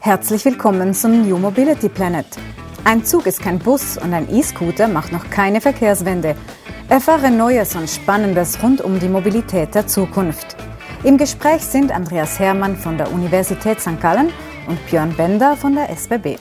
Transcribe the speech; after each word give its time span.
Herzlich 0.00 0.44
willkommen 0.44 0.94
zum 0.94 1.28
New 1.28 1.38
Mobility 1.38 1.88
Planet. 1.88 2.26
Ein 2.84 3.04
Zug 3.04 3.26
ist 3.26 3.42
kein 3.42 3.58
Bus 3.58 3.98
und 3.98 4.14
ein 4.14 4.32
E-Scooter 4.34 4.88
macht 4.88 5.12
noch 5.12 5.28
keine 5.30 5.60
Verkehrswende. 5.60 6.36
Erfahre 6.88 7.30
Neues 7.30 7.76
und 7.76 7.88
Spannendes 7.90 8.62
rund 8.62 8.80
um 8.80 8.98
die 8.98 9.08
Mobilität 9.08 9.74
der 9.74 9.86
Zukunft. 9.86 10.56
Im 11.04 11.18
Gespräch 11.18 11.62
sind 11.62 11.92
Andreas 11.92 12.38
Hermann 12.38 12.76
von 12.76 12.96
der 12.96 13.12
Universität 13.12 13.80
St. 13.80 14.00
Gallen 14.00 14.32
und 14.66 14.84
Björn 14.86 15.14
Bender 15.16 15.56
von 15.56 15.74
der 15.74 15.90
SBB. 15.90 16.38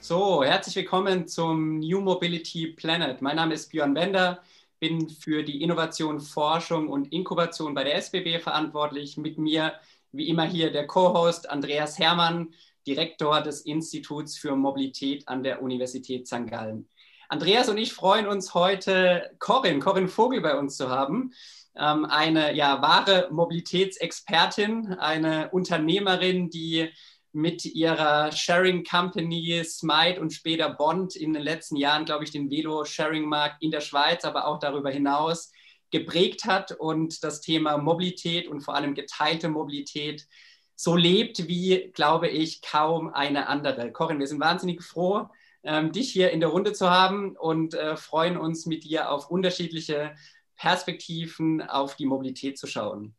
So, 0.00 0.44
herzlich 0.44 0.76
willkommen 0.76 1.26
zum 1.26 1.78
New 1.78 2.00
Mobility 2.02 2.66
Planet. 2.66 3.22
Mein 3.22 3.36
Name 3.36 3.54
ist 3.54 3.70
Björn 3.70 3.94
Bender, 3.94 4.42
bin 4.78 5.08
für 5.08 5.42
die 5.42 5.62
Innovation, 5.62 6.20
Forschung 6.20 6.88
und 6.88 7.10
Inkubation 7.10 7.72
bei 7.72 7.84
der 7.84 7.96
SBB 7.96 8.38
verantwortlich. 8.42 9.16
Mit 9.16 9.38
mir 9.38 9.72
wie 10.16 10.28
immer 10.28 10.44
hier 10.44 10.70
der 10.70 10.86
Co-Host 10.86 11.50
Andreas 11.50 11.98
Hermann, 11.98 12.54
Direktor 12.86 13.40
des 13.40 13.62
Instituts 13.62 14.38
für 14.38 14.54
Mobilität 14.54 15.26
an 15.28 15.42
der 15.42 15.62
Universität 15.62 16.26
St. 16.26 16.46
Gallen. 16.46 16.88
Andreas 17.28 17.68
und 17.68 17.78
ich 17.78 17.92
freuen 17.92 18.26
uns 18.26 18.54
heute, 18.54 19.30
Corinne, 19.38 19.80
Corinne 19.80 20.08
Vogel 20.08 20.40
bei 20.40 20.56
uns 20.56 20.76
zu 20.76 20.90
haben. 20.90 21.32
Ähm, 21.76 22.04
eine 22.04 22.54
ja, 22.54 22.80
wahre 22.82 23.28
Mobilitätsexpertin, 23.32 24.94
eine 24.94 25.50
Unternehmerin, 25.50 26.50
die 26.50 26.90
mit 27.32 27.64
ihrer 27.64 28.30
Sharing 28.30 28.84
Company 28.84 29.62
Smite 29.64 30.20
und 30.20 30.32
später 30.32 30.70
Bond 30.70 31.16
in 31.16 31.32
den 31.32 31.42
letzten 31.42 31.76
Jahren, 31.76 32.04
glaube 32.04 32.22
ich, 32.22 32.30
den 32.30 32.48
Velo-Sharing-Markt 32.48 33.60
in 33.60 33.72
der 33.72 33.80
Schweiz, 33.80 34.24
aber 34.24 34.46
auch 34.46 34.60
darüber 34.60 34.90
hinaus 34.90 35.50
geprägt 35.94 36.44
hat 36.44 36.72
und 36.72 37.22
das 37.22 37.40
Thema 37.40 37.78
Mobilität 37.78 38.48
und 38.48 38.62
vor 38.62 38.74
allem 38.74 38.94
geteilte 38.94 39.48
Mobilität 39.48 40.26
so 40.74 40.96
lebt 40.96 41.46
wie, 41.46 41.92
glaube 41.94 42.28
ich, 42.28 42.62
kaum 42.62 43.14
eine 43.14 43.46
andere. 43.46 43.92
Corinne, 43.92 44.18
wir 44.18 44.26
sind 44.26 44.40
wahnsinnig 44.40 44.82
froh, 44.82 45.28
ähm, 45.62 45.92
dich 45.92 46.10
hier 46.10 46.32
in 46.32 46.40
der 46.40 46.48
Runde 46.48 46.72
zu 46.72 46.90
haben 46.90 47.36
und 47.36 47.74
äh, 47.74 47.96
freuen 47.96 48.36
uns 48.36 48.66
mit 48.66 48.82
dir 48.82 49.08
auf 49.08 49.30
unterschiedliche 49.30 50.16
Perspektiven 50.56 51.62
auf 51.62 51.94
die 51.94 52.06
Mobilität 52.06 52.58
zu 52.58 52.66
schauen. 52.66 53.14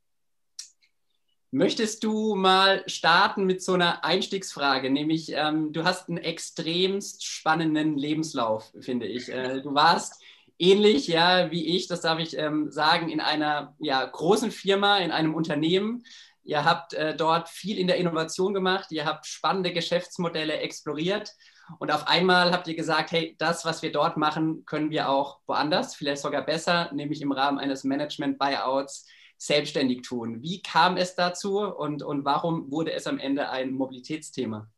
Möchtest 1.52 2.04
du 2.04 2.36
mal 2.36 2.84
starten 2.88 3.46
mit 3.46 3.64
so 3.64 3.72
einer 3.72 4.04
Einstiegsfrage? 4.04 4.90
Nämlich, 4.90 5.32
ähm, 5.32 5.72
du 5.72 5.86
hast 5.86 6.10
einen 6.10 6.18
extremst 6.18 7.24
spannenden 7.24 7.98
Lebenslauf, 7.98 8.74
finde 8.82 9.08
ich. 9.08 9.30
Äh, 9.30 9.62
du 9.62 9.74
warst 9.74 10.22
ähnlich 10.60 11.08
ja 11.08 11.52
wie 11.52 11.76
ich, 11.76 11.88
das 11.88 12.02
darf 12.02 12.20
ich 12.20 12.38
ähm, 12.38 12.72
sagen, 12.72 13.10
in 13.10 13.20
einer 13.20 13.76
ja, 13.80 14.04
großen 14.06 14.52
Firma, 14.52 15.00
in 15.00 15.12
einem 15.12 15.36
Unternehmen. 15.36 16.04
Ihr 16.44 16.64
habt 16.64 16.94
äh, 16.94 17.16
dort 17.16 17.50
viel 17.50 17.78
in 17.78 17.88
der 17.88 17.98
Innovation 17.98 18.54
gemacht, 18.54 18.92
ihr 18.92 19.06
habt 19.06 19.26
spannende 19.26 19.74
Geschäftsmodelle 19.74 20.58
exploriert 20.60 21.32
und 21.80 21.92
auf 21.92 22.08
einmal 22.08 22.52
habt 22.52 22.68
ihr 22.68 22.76
gesagt, 22.76 23.12
hey, 23.12 23.36
das, 23.40 23.66
was 23.66 23.82
wir 23.82 23.92
dort 23.92 24.18
machen, 24.18 24.66
können 24.66 24.92
wir 24.92 25.10
auch 25.10 25.40
woanders, 25.48 25.96
vielleicht 25.96 26.22
sogar 26.22 26.46
besser, 26.46 26.92
nämlich 26.94 27.22
im 27.22 27.32
Rahmen 27.32 27.58
eines 27.58 27.84
Management-Buyouts 27.84 29.08
selbstständig 29.38 30.04
tun. 30.04 30.42
Wie 30.42 30.62
kam 30.62 30.98
es 30.98 31.16
dazu 31.16 31.60
und, 31.60 32.04
und 32.04 32.24
warum 32.26 32.72
wurde 32.72 32.94
es 32.94 33.08
am 33.08 33.20
Ende 33.20 33.50
ein 33.50 33.72
Mobilitätsthema? 33.72 34.70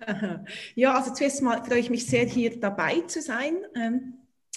Ja, 0.74 0.96
also 0.96 1.14
zuerst 1.14 1.40
mal 1.40 1.64
freue 1.64 1.78
ich 1.78 1.88
mich 1.88 2.06
sehr, 2.06 2.26
hier 2.26 2.58
dabei 2.60 3.00
zu 3.02 3.22
sein. 3.22 3.56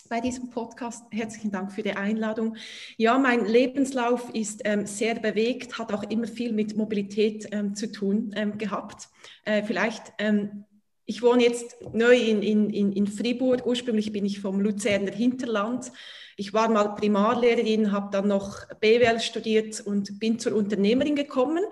Bei 0.10 0.22
diesem 0.22 0.50
Podcast. 0.50 1.04
Herzlichen 1.12 1.52
Dank 1.52 1.72
für 1.72 1.84
die 1.84 1.94
Einladung. 1.94 2.56
Ja, 2.96 3.18
mein 3.18 3.46
Lebenslauf 3.46 4.34
ist 4.34 4.62
ähm, 4.64 4.86
sehr 4.86 5.16
bewegt, 5.16 5.78
hat 5.78 5.92
auch 5.92 6.04
immer 6.04 6.28
viel 6.28 6.54
mit 6.54 6.78
Mobilität 6.78 7.48
ähm, 7.52 7.76
zu 7.76 7.92
tun 7.92 8.32
ähm, 8.36 8.58
gehabt. 8.58 9.10
Äh, 9.44 9.64
vielleicht, 9.64 10.14
ähm, 10.18 10.64
ich 11.06 11.22
wohne 11.22 11.44
jetzt 11.44 11.76
neu 11.94 12.16
in, 12.16 12.42
in, 12.42 12.92
in 12.94 13.08
Fribourg. 13.08 13.66
Ursprünglich 13.66 14.14
bin 14.14 14.26
ich 14.26 14.40
vom 14.40 14.62
Luzerner 14.62 15.12
Hinterland. 15.12 15.92
Ich 16.40 16.54
war 16.54 16.70
mal 16.70 16.94
Primarlehrerin, 16.94 17.92
habe 17.92 18.12
dann 18.12 18.28
noch 18.28 18.64
BWL 18.80 19.20
studiert 19.20 19.82
und 19.82 20.20
bin 20.20 20.38
zur 20.38 20.56
Unternehmerin 20.56 21.16
gekommen. 21.16 21.64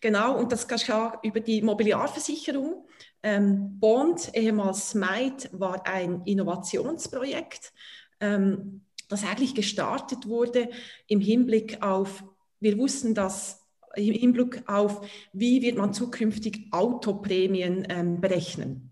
Genau, 0.00 0.38
und 0.38 0.50
das 0.50 0.66
geschah 0.66 1.20
über 1.22 1.40
die 1.40 1.60
Mobiliarversicherung. 1.60 2.88
Ähm, 3.22 3.78
Bond, 3.78 4.30
ehemals 4.32 4.90
Smite, 4.90 5.50
war 5.52 5.86
ein 5.86 6.22
Innovationsprojekt, 6.24 7.74
ähm, 8.20 8.86
das 9.10 9.24
eigentlich 9.24 9.54
gestartet 9.54 10.26
wurde 10.26 10.70
im 11.06 11.20
Hinblick 11.20 11.82
auf, 11.82 12.24
wir 12.60 12.78
wussten, 12.78 13.14
dass 13.14 13.62
im 13.94 14.14
Hinblick 14.14 14.62
auf, 14.66 15.06
wie 15.34 15.60
wird 15.60 15.76
man 15.76 15.92
zukünftig 15.92 16.68
Autoprämien 16.72 17.86
ähm, 17.90 18.22
berechnen. 18.22 18.90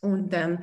Und 0.00 0.32
ähm, 0.34 0.58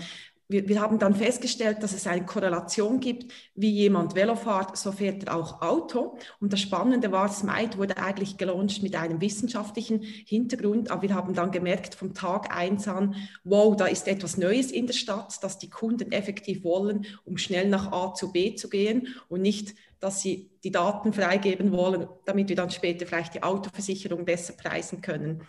wir, 0.51 0.67
wir, 0.67 0.81
haben 0.81 0.99
dann 0.99 1.15
festgestellt, 1.15 1.81
dass 1.81 1.93
es 1.93 2.07
eine 2.07 2.25
Korrelation 2.25 2.99
gibt, 2.99 3.31
wie 3.55 3.71
jemand 3.71 4.15
Velo 4.15 4.35
fährt, 4.35 4.77
so 4.77 4.91
fährt 4.91 5.23
er 5.23 5.35
auch 5.35 5.61
Auto. 5.61 6.17
Und 6.39 6.53
das 6.53 6.59
Spannende 6.59 7.11
war, 7.11 7.29
Smite 7.29 7.77
wurde 7.77 7.97
eigentlich 7.97 8.37
gelauncht 8.37 8.83
mit 8.83 8.95
einem 8.95 9.21
wissenschaftlichen 9.21 10.01
Hintergrund, 10.01 10.91
aber 10.91 11.03
wir 11.03 11.15
haben 11.15 11.33
dann 11.33 11.51
gemerkt 11.51 11.95
vom 11.95 12.13
Tag 12.13 12.55
eins 12.55 12.87
an, 12.87 13.15
wow, 13.43 13.75
da 13.75 13.85
ist 13.85 14.07
etwas 14.07 14.37
Neues 14.37 14.71
in 14.71 14.87
der 14.87 14.93
Stadt, 14.93 15.37
das 15.41 15.57
die 15.57 15.69
Kunden 15.69 16.11
effektiv 16.11 16.63
wollen, 16.63 17.05
um 17.23 17.37
schnell 17.37 17.69
nach 17.69 17.91
A 17.91 18.13
zu 18.13 18.31
B 18.31 18.55
zu 18.55 18.69
gehen 18.69 19.07
und 19.29 19.41
nicht 19.41 19.73
dass 19.99 20.19
sie 20.19 20.49
die 20.63 20.71
Daten 20.71 21.13
freigeben 21.13 21.71
wollen, 21.71 22.07
damit 22.25 22.49
wir 22.49 22.55
dann 22.55 22.71
später 22.71 23.05
vielleicht 23.05 23.35
die 23.35 23.43
Autoversicherung 23.43 24.25
besser 24.25 24.53
preisen 24.53 25.01
können. 25.01 25.43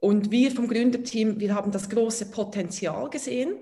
Und 0.00 0.32
wir 0.32 0.50
vom 0.50 0.66
Gründerteam, 0.66 1.38
wir 1.38 1.54
haben 1.54 1.70
das 1.70 1.88
große 1.88 2.26
Potenzial 2.26 3.08
gesehen 3.08 3.54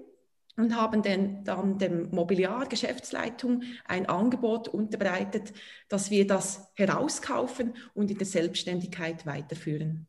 und 0.56 0.74
haben 0.76 1.02
den, 1.02 1.44
dann 1.44 1.78
dem 1.78 2.10
Mobiliar 2.10 2.66
Geschäftsleitung 2.66 3.62
ein 3.84 4.06
Angebot 4.06 4.68
unterbreitet, 4.68 5.52
dass 5.88 6.10
wir 6.10 6.26
das 6.26 6.72
herauskaufen 6.74 7.76
und 7.94 8.10
in 8.10 8.18
der 8.18 8.26
Selbstständigkeit 8.26 9.26
weiterführen. 9.26 10.06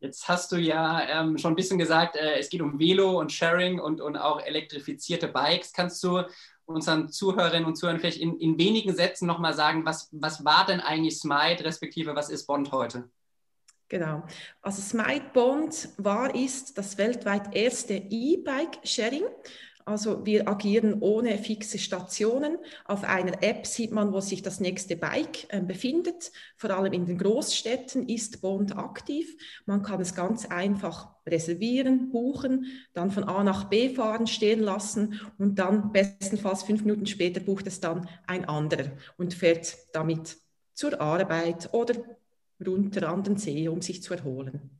Jetzt 0.00 0.28
hast 0.28 0.52
du 0.52 0.56
ja 0.56 1.02
ähm, 1.08 1.38
schon 1.38 1.52
ein 1.52 1.56
bisschen 1.56 1.78
gesagt, 1.78 2.14
äh, 2.14 2.38
es 2.38 2.50
geht 2.50 2.62
um 2.62 2.78
Velo 2.78 3.18
und 3.18 3.32
Sharing 3.32 3.80
und, 3.80 4.00
und 4.00 4.16
auch 4.16 4.40
elektrifizierte 4.40 5.26
Bikes. 5.26 5.72
Kannst 5.72 6.02
du 6.04 6.22
unseren 6.66 7.08
Zuhörerinnen 7.08 7.66
und 7.66 7.76
Zuhörern 7.76 7.98
vielleicht 7.98 8.20
in, 8.20 8.38
in 8.38 8.58
wenigen 8.58 8.94
Sätzen 8.94 9.26
nochmal 9.26 9.54
sagen, 9.54 9.84
was, 9.84 10.08
was 10.12 10.44
war 10.44 10.66
denn 10.66 10.80
eigentlich 10.80 11.18
Smite, 11.18 11.64
respektive 11.64 12.14
was 12.14 12.30
ist 12.30 12.46
Bond 12.46 12.70
heute? 12.70 13.10
Genau. 13.88 14.22
Also 14.60 14.82
Smite 14.82 15.30
Bond 15.32 15.88
war, 15.96 16.34
ist 16.34 16.76
das 16.76 16.98
weltweit 16.98 17.54
erste 17.54 17.94
E-Bike-Sharing. 17.94 19.24
Also 19.86 20.26
wir 20.26 20.46
agieren 20.46 20.98
ohne 21.00 21.38
fixe 21.38 21.78
Stationen. 21.78 22.58
Auf 22.84 23.04
einer 23.04 23.42
App 23.42 23.66
sieht 23.66 23.90
man, 23.90 24.12
wo 24.12 24.20
sich 24.20 24.42
das 24.42 24.60
nächste 24.60 24.96
Bike 24.96 25.46
äh, 25.48 25.62
befindet. 25.62 26.30
Vor 26.58 26.68
allem 26.68 26.92
in 26.92 27.06
den 27.06 27.16
Großstädten 27.16 28.06
ist 28.06 28.42
Bond 28.42 28.76
aktiv. 28.76 29.34
Man 29.64 29.82
kann 29.82 30.02
es 30.02 30.14
ganz 30.14 30.44
einfach 30.44 31.08
reservieren, 31.26 32.10
buchen, 32.10 32.66
dann 32.92 33.10
von 33.10 33.24
A 33.24 33.42
nach 33.42 33.70
B 33.70 33.88
fahren, 33.94 34.26
stehen 34.26 34.60
lassen 34.60 35.18
und 35.38 35.58
dann 35.58 35.90
bestenfalls 35.90 36.64
fünf 36.64 36.82
Minuten 36.82 37.06
später 37.06 37.40
bucht 37.40 37.66
es 37.66 37.80
dann 37.80 38.06
ein 38.26 38.44
anderer 38.44 38.90
und 39.16 39.32
fährt 39.32 39.74
damit 39.94 40.36
zur 40.74 41.00
Arbeit 41.00 41.70
oder 41.72 41.94
runter 42.64 43.08
an 43.08 43.22
den 43.22 43.36
See, 43.36 43.68
um 43.68 43.82
sich 43.82 44.02
zu 44.02 44.14
erholen. 44.14 44.78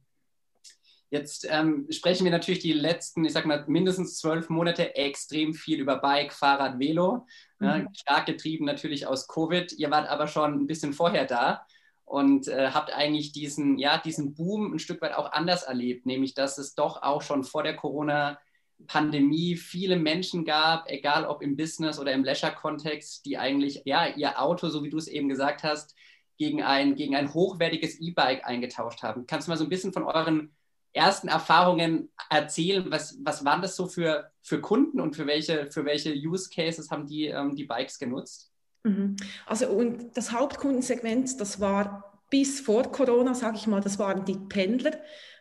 Jetzt 1.11 1.47
ähm, 1.51 1.87
sprechen 1.91 2.25
wir 2.25 2.31
natürlich 2.31 2.61
die 2.61 2.75
letzten, 2.75 3.25
ich 3.25 3.33
sag 3.33 3.47
mal, 3.47 3.65
mindestens 3.67 4.19
zwölf 4.19 4.51
Monate 4.51 4.95
extrem 4.95 5.55
viel 5.55 5.81
über 5.81 5.97
Bike, 5.99 6.35
Fahrrad, 6.35 6.79
Velo. 6.79 7.27
Mhm. 7.59 7.67
Ja, 7.67 7.87
stark 7.95 8.27
getrieben 8.27 8.67
natürlich 8.67 9.07
aus 9.07 9.27
Covid. 9.27 9.73
Ihr 9.73 9.91
wart 9.91 10.09
aber 10.09 10.27
schon 10.27 10.55
ein 10.55 10.67
bisschen 10.67 10.93
vorher 10.93 11.25
da 11.25 11.65
und 12.05 12.49
äh, 12.49 12.71
habt 12.73 12.93
eigentlich 12.93 13.33
diesen, 13.33 13.79
ja, 13.79 13.99
diesen 13.99 14.35
Boom 14.35 14.75
ein 14.75 14.79
Stück 14.79 15.01
weit 15.01 15.15
auch 15.15 15.33
anders 15.33 15.63
erlebt, 15.63 16.05
nämlich 16.05 16.35
dass 16.35 16.59
es 16.59 16.75
doch 16.75 17.03
auch 17.03 17.23
schon 17.23 17.43
vor 17.43 17.63
der 17.63 17.77
Corona-Pandemie 17.77 19.57
viele 19.57 19.97
Menschen 19.97 20.45
gab, 20.45 20.91
egal 20.91 21.25
ob 21.25 21.41
im 21.43 21.57
Business 21.57 21.99
oder 21.99 22.13
im 22.13 22.25
Leisure-Kontext, 22.25 23.25
die 23.25 23.39
eigentlich 23.39 23.83
ja, 23.87 24.07
ihr 24.09 24.41
Auto, 24.41 24.69
so 24.69 24.85
wie 24.85 24.91
du 24.91 24.99
es 24.99 25.09
eben 25.09 25.31
gesagt 25.31 25.63
hast, 25.63 25.95
gegen 26.39 26.63
ein, 26.63 26.95
gegen 26.95 27.17
ein 27.17 27.35
hochwertiges 27.35 28.01
E-Bike 28.01 28.47
eingetauscht 28.47 29.03
haben. 29.03 29.27
Kannst 29.27 29.49
du 29.49 29.51
mal 29.51 29.57
so 29.57 29.65
ein 29.65 29.71
bisschen 29.71 29.93
von 29.93 30.05
euren 30.05 30.53
ersten 30.93 31.29
Erfahrungen 31.29 32.11
erzählen? 32.31 32.87
Was, 32.91 33.19
was 33.23 33.45
waren 33.45 33.61
das 33.61 33.77
so 33.77 33.87
für, 33.87 34.31
für 34.41 34.61
Kunden 34.61 35.01
und 35.01 35.17
für 35.17 35.27
welche, 35.27 35.71
für 35.71 35.85
welche 35.85 36.13
Use 36.15 36.49
Cases 36.49 36.91
haben 36.91 37.07
die 37.07 37.27
ähm, 37.27 37.55
die 37.55 37.65
Bikes 37.65 37.99
genutzt? 37.99 38.53
Mhm. 38.85 39.17
Also 39.47 39.69
und 39.69 40.17
das 40.17 40.33
Hauptkundensegment, 40.33 41.41
das 41.41 41.61
war 41.61 42.23
bis 42.31 42.61
vor 42.61 42.93
Corona, 42.93 43.35
sage 43.35 43.57
ich 43.57 43.67
mal, 43.67 43.81
das 43.81 43.99
waren 43.99 44.25
die 44.25 44.37
Pendler, 44.37 44.93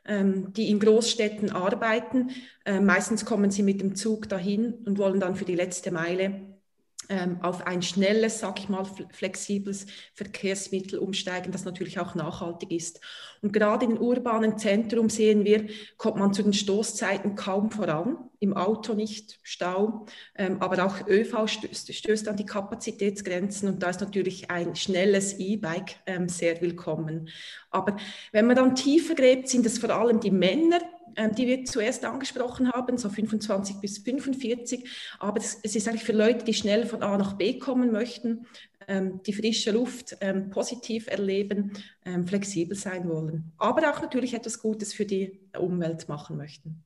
ähm, 0.06 0.54
die 0.54 0.70
in 0.70 0.80
Großstädten 0.80 1.52
arbeiten. 1.52 2.32
Äh, 2.66 2.80
meistens 2.80 3.26
kommen 3.26 3.52
sie 3.52 3.64
mit 3.64 3.82
dem 3.82 3.96
Zug 3.96 4.30
dahin 4.30 4.74
und 4.86 4.98
wollen 4.98 5.20
dann 5.20 5.36
für 5.36 5.46
die 5.46 5.56
letzte 5.56 5.92
Meile 5.92 6.56
auf 7.42 7.65
ein 7.65 7.81
schnelles, 7.81 8.39
sag 8.39 8.59
ich 8.59 8.69
mal, 8.69 8.86
flexibles 9.12 9.86
Verkehrsmittel 10.13 11.00
umsteigen, 11.00 11.51
das 11.51 11.65
natürlich 11.65 12.00
auch 12.00 12.15
nachhaltig 12.15 12.71
ist. 12.71 13.00
Und 13.42 13.54
gerade 13.54 13.86
in 13.86 13.98
urbanen 13.98 14.57
Zentrum 14.57 15.09
sehen 15.09 15.45
wir, 15.45 15.68
kommt 15.98 16.18
man 16.18 16.33
zu 16.33 16.44
den 16.44 16.54
Stoßzeiten 16.54 17.36
kaum 17.36 17.71
voran, 17.71 18.18
im 18.39 18.54
Auto 18.54 18.94
nicht, 18.94 19.39
Stau, 19.44 20.06
ähm, 20.36 20.62
aber 20.62 20.86
auch 20.86 21.07
ÖV 21.07 21.48
stößt, 21.48 21.94
stößt, 21.94 22.27
an 22.27 22.38
die 22.38 22.45
Kapazitätsgrenzen 22.45 23.69
und 23.69 23.81
da 23.81 23.89
ist 23.89 24.01
natürlich 24.01 24.51
ein 24.51 24.75
schnelles 24.75 25.39
E-Bike 25.39 25.95
ähm, 26.06 26.30
sehr 26.30 26.62
willkommen. 26.62 27.30
Aber 27.71 27.98
wenn 28.31 28.45
man 28.45 28.56
dann 28.56 28.75
tiefer 28.75 29.15
gräbt, 29.15 29.50
sind 29.50 29.65
es 29.65 29.80
vor 29.80 29.89
allem 29.89 30.19
die 30.19 30.31
Männer, 30.31 30.80
ähm, 30.80 30.97
die 31.36 31.48
wir 31.48 31.65
zuerst 31.65 32.06
angesprochen 32.06 32.71
haben, 32.71 32.98
so 32.98 33.09
25 33.09 33.77
bis 33.77 34.00
45. 34.00 34.89
Aber 35.19 35.39
es, 35.39 35.56
ist 35.56 35.88
eigentlich 35.88 36.04
für 36.04 36.13
Leute, 36.13 36.45
die 36.45 36.54
schnell 36.54 36.86
von 36.86 37.04
A 37.04 37.18
nach 37.18 37.33
B 37.33 37.57
kommen 37.59 37.92
möchten, 37.92 38.45
ähm, 38.88 39.21
die 39.24 39.33
frische 39.33 39.71
Luft 39.71 40.18
ähm, 40.21 40.50
positiv 40.50 41.07
erleben, 41.07 41.74
flexibel 42.25 42.77
sein 42.77 43.09
wollen. 43.09 43.51
Aber 43.57 43.92
auch 43.92 44.01
natürlich 44.01 44.33
etwas 44.33 44.59
Gutes 44.59 44.94
für 44.94 45.06
die 45.06 45.39
Umwelt 45.57 46.07
machen 46.07 46.38
möchten. 46.38 46.86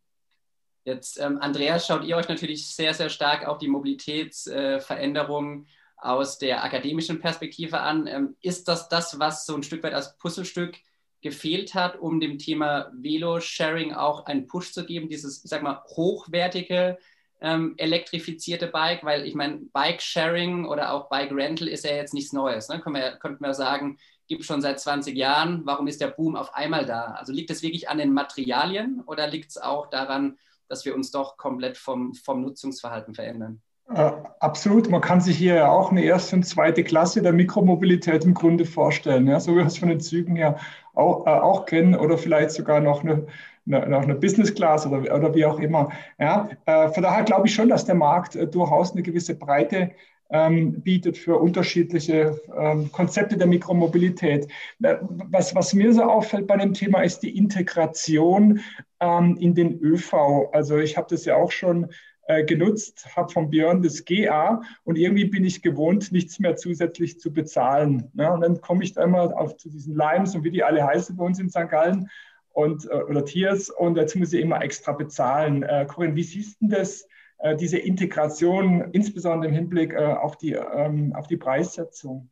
Jetzt, 0.83 1.19
ähm, 1.19 1.38
Andreas, 1.39 1.85
schaut 1.85 2.03
ihr 2.06 2.18
euch 2.18 2.27
natürlich 2.27 2.68
sehr, 2.73 2.95
sehr 2.95 3.09
stark 3.09 3.47
auch 3.47 3.59
die 3.59 3.68
Mobilitätsveränderungen 3.68 5.65
äh, 5.65 5.68
aus 5.97 6.39
der 6.39 6.63
akademischen 6.63 7.19
Perspektive 7.19 7.81
an. 7.81 8.07
Ähm, 8.07 8.35
ist 8.41 8.68
das 8.68 8.89
das, 8.89 9.19
was 9.19 9.45
so 9.45 9.56
ein 9.56 9.62
Stück 9.62 9.83
weit 9.83 9.94
als 9.94 10.18
Puzzlestück 10.18 10.77
gefehlt 11.21 11.75
hat, 11.75 12.00
um 12.00 12.19
dem 12.19 12.38
Thema 12.38 12.91
Velo-Sharing 12.94 13.94
auch 13.94 14.25
einen 14.25 14.47
Push 14.47 14.73
zu 14.73 14.85
geben, 14.85 15.09
dieses, 15.09 15.44
ich 15.44 15.50
sag 15.50 15.62
mal, 15.62 15.83
hochwertige 15.95 16.97
ähm, 17.41 17.73
elektrifizierte 17.77 18.68
Bike, 18.68 19.03
weil 19.03 19.25
ich 19.25 19.35
meine, 19.35 19.57
Bike-Sharing 19.73 20.65
oder 20.65 20.94
auch 20.94 21.09
Bike-Rental 21.09 21.68
ist 21.68 21.85
ja 21.85 21.95
jetzt 21.95 22.13
nichts 22.13 22.33
Neues. 22.33 22.69
Ne? 22.69 22.79
Können 22.79 22.95
wir, 22.95 23.18
könnten 23.18 23.44
wir 23.44 23.53
sagen, 23.53 23.97
gibt 24.27 24.45
schon 24.45 24.62
seit 24.62 24.79
20 24.79 25.18
Jahren, 25.18 25.65
warum 25.65 25.88
ist 25.88 26.01
der 26.01 26.07
Boom 26.07 26.35
auf 26.35 26.53
einmal 26.56 26.85
da? 26.85 27.15
Also 27.15 27.33
liegt 27.33 27.50
es 27.50 27.63
wirklich 27.63 27.89
an 27.89 27.97
den 27.97 28.13
Materialien 28.13 29.01
oder 29.06 29.27
liegt 29.27 29.50
es 29.50 29.57
auch 29.57 29.89
daran, 29.89 30.38
dass 30.68 30.85
wir 30.85 30.95
uns 30.95 31.12
doch 31.12 31.35
komplett 31.35 31.77
vom, 31.77 32.13
vom 32.13 32.41
Nutzungsverhalten 32.41 33.13
verändern? 33.13 33.62
Äh, 33.94 34.12
absolut. 34.40 34.90
Man 34.90 35.02
kann 35.02 35.22
sich 35.22 35.38
hier 35.38 35.56
ja 35.56 35.70
auch 35.70 35.92
eine 35.92 36.04
erste 36.04 36.38
und 36.38 36.44
zweite 36.44 36.84
Klasse 36.84 37.22
der 37.22 37.34
Mikromobilität 37.34 38.24
im 38.24 38.34
Grunde 38.34 38.66
vorstellen. 38.66 39.28
Ja, 39.28 39.40
so 39.40 39.52
wie 39.52 39.58
wir 39.58 39.66
es 39.66 39.78
von 39.78 39.90
den 39.90 40.00
Zügen 40.00 40.36
her 40.36 40.58
auch, 40.94 41.26
äh, 41.26 41.30
auch 41.30 41.66
kennen 41.66 41.96
oder 41.96 42.18
vielleicht 42.18 42.52
sogar 42.52 42.80
noch 42.80 43.04
eine, 43.04 43.28
eine, 43.68 43.88
noch 43.90 44.04
eine 44.04 44.16
Business 44.16 44.54
Class 44.54 44.86
oder, 44.88 45.14
oder 45.14 45.34
wie 45.36 45.46
auch 45.46 45.60
immer. 45.60 45.90
Ja, 46.20 46.50
äh, 46.66 46.90
von 46.90 47.04
daher 47.04 47.24
glaube 47.24 47.48
ich 47.48 47.54
schon, 47.54 47.70
dass 47.70 47.86
der 47.86 47.96
Markt 47.96 48.36
äh, 48.36 48.48
durchaus 48.48 48.94
eine 48.94 49.02
gewisse 49.02 49.36
Breite 49.36 49.92
ähm, 50.30 50.82
bietet 50.82 51.18
für 51.18 51.38
unterschiedliche 51.38 52.40
ähm, 52.58 52.90
Konzepte 52.94 53.38
der 53.38 53.48
Mikromobilität. 53.48 54.48
Äh, 54.82 54.96
was, 55.02 55.54
was 55.54 55.74
mir 55.74 55.94
so 55.94 56.04
auffällt 56.04 56.48
bei 56.48 56.56
dem 56.56 56.74
Thema 56.74 57.02
ist 57.02 57.20
die 57.20 57.38
Integration 57.38 58.62
ähm, 59.02 59.36
in 59.38 59.54
den 59.54 59.80
ÖV. 59.82 60.50
Also 60.54 60.78
ich 60.78 60.96
habe 60.96 61.08
das 61.10 61.26
ja 61.26 61.36
auch 61.36 61.52
schon 61.52 61.90
äh, 62.31 62.44
genutzt, 62.44 63.16
habe 63.16 63.31
von 63.31 63.50
Björn 63.50 63.81
das 63.81 64.06
GA 64.06 64.62
und 64.83 64.98
irgendwie 64.98 65.25
bin 65.25 65.44
ich 65.44 65.62
gewohnt, 65.62 66.12
nichts 66.12 66.39
mehr 66.39 66.56
zusätzlich 66.56 67.19
zu 67.19 67.33
bezahlen. 67.33 68.10
Ne? 68.13 68.31
Und 68.31 68.42
dann 68.42 68.62
komme 68.62 68.83
ich 68.83 68.94
da 68.94 69.04
immer 69.04 69.38
auf 69.38 69.57
zu 69.57 69.69
diesen 69.69 69.95
Limes 69.95 70.36
und 70.36 70.44
wie 70.44 70.51
die 70.51 70.63
alle 70.63 70.86
heißen 70.86 71.16
bei 71.18 71.25
uns 71.25 71.39
in 71.39 71.50
St. 71.50 71.69
Gallen 71.69 72.10
und, 72.54 72.86
äh, 72.89 72.95
oder 72.95 73.25
Tiers 73.25 73.69
und 73.69 73.98
jetzt 73.98 74.16
muss 74.16 74.33
ich 74.33 74.42
immer 74.42 74.62
extra 74.62 74.94
bezahlen. 74.94 75.63
Äh, 75.63 75.86
Corinne, 75.88 76.16
wie 76.16 76.24
siehst 76.24 76.62
du 76.62 76.68
das, 76.69 77.07
äh, 77.39 77.56
diese 77.56 77.78
Integration, 77.78 78.92
insbesondere 78.92 79.50
im 79.50 79.56
Hinblick 79.56 79.94
äh, 79.94 79.98
auf, 79.98 80.38
die, 80.38 80.54
ähm, 80.54 81.13
auf 81.13 81.28
die 81.28 81.38
Preissetzung? 81.38 82.30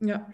Ja, 0.00 0.26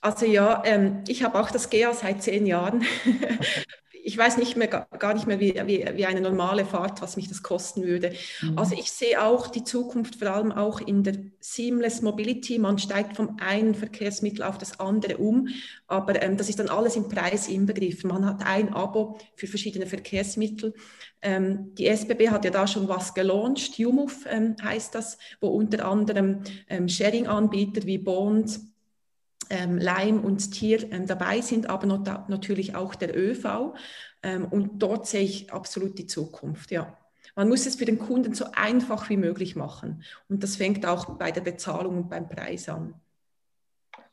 also 0.00 0.26
ja, 0.26 0.62
ähm, 0.64 1.04
ich 1.06 1.22
habe 1.22 1.38
auch 1.38 1.50
das 1.50 1.70
GA 1.70 1.92
seit 1.92 2.22
zehn 2.22 2.46
Jahren. 2.46 2.84
ich 4.04 4.18
weiß 4.18 4.36
nicht 4.38 4.56
mehr, 4.56 4.66
gar 4.66 5.14
nicht 5.14 5.26
mehr, 5.26 5.38
wie, 5.38 5.54
wie, 5.66 5.84
wie, 5.94 6.06
eine 6.06 6.20
normale 6.20 6.64
Fahrt, 6.64 7.00
was 7.02 7.16
mich 7.16 7.28
das 7.28 7.42
kosten 7.42 7.84
würde. 7.84 8.12
Mhm. 8.40 8.58
Also 8.58 8.74
ich 8.74 8.90
sehe 8.90 9.22
auch 9.22 9.46
die 9.46 9.62
Zukunft 9.62 10.16
vor 10.16 10.28
allem 10.28 10.50
auch 10.50 10.80
in 10.80 11.04
der 11.04 11.14
Seamless 11.40 12.02
Mobility. 12.02 12.58
Man 12.58 12.78
steigt 12.78 13.16
vom 13.16 13.36
einen 13.40 13.74
Verkehrsmittel 13.74 14.42
auf 14.42 14.58
das 14.58 14.80
andere 14.80 15.18
um, 15.18 15.48
aber 15.86 16.20
ähm, 16.20 16.36
das 16.36 16.48
ist 16.48 16.58
dann 16.58 16.68
alles 16.68 16.96
im 16.96 17.08
Preis 17.08 17.48
inbegriffen. 17.48 18.10
Man 18.10 18.26
hat 18.26 18.44
ein 18.44 18.74
Abo 18.74 19.18
für 19.36 19.46
verschiedene 19.46 19.86
Verkehrsmittel. 19.86 20.74
Ähm, 21.22 21.74
die 21.76 21.86
SBB 21.86 22.30
hat 22.30 22.44
ja 22.44 22.50
da 22.50 22.66
schon 22.66 22.88
was 22.88 23.14
gelauncht, 23.14 23.78
UMUF 23.78 24.26
ähm, 24.28 24.56
heißt 24.62 24.94
das, 24.94 25.16
wo 25.40 25.48
unter 25.48 25.86
anderem 25.86 26.42
ähm, 26.68 26.88
Sharing-Anbieter 26.88 27.84
wie 27.86 27.98
Bond, 27.98 28.58
ähm, 29.52 29.78
Leim 29.78 30.24
und 30.24 30.50
Tier 30.50 30.90
ähm, 30.92 31.06
dabei 31.06 31.40
sind, 31.42 31.68
aber 31.68 31.86
not, 31.86 32.08
natürlich 32.28 32.74
auch 32.74 32.94
der 32.94 33.16
ÖV. 33.16 33.74
Ähm, 34.22 34.46
und 34.46 34.82
dort 34.82 35.06
sehe 35.06 35.22
ich 35.22 35.52
absolut 35.52 35.98
die 35.98 36.06
Zukunft, 36.06 36.70
ja. 36.70 36.96
Man 37.34 37.48
muss 37.48 37.66
es 37.66 37.76
für 37.76 37.86
den 37.86 37.98
Kunden 37.98 38.34
so 38.34 38.46
einfach 38.52 39.08
wie 39.08 39.16
möglich 39.16 39.56
machen. 39.56 40.02
Und 40.28 40.42
das 40.42 40.56
fängt 40.56 40.84
auch 40.84 41.16
bei 41.16 41.30
der 41.30 41.40
Bezahlung 41.40 41.96
und 41.96 42.10
beim 42.10 42.28
Preis 42.28 42.68
an. 42.68 42.94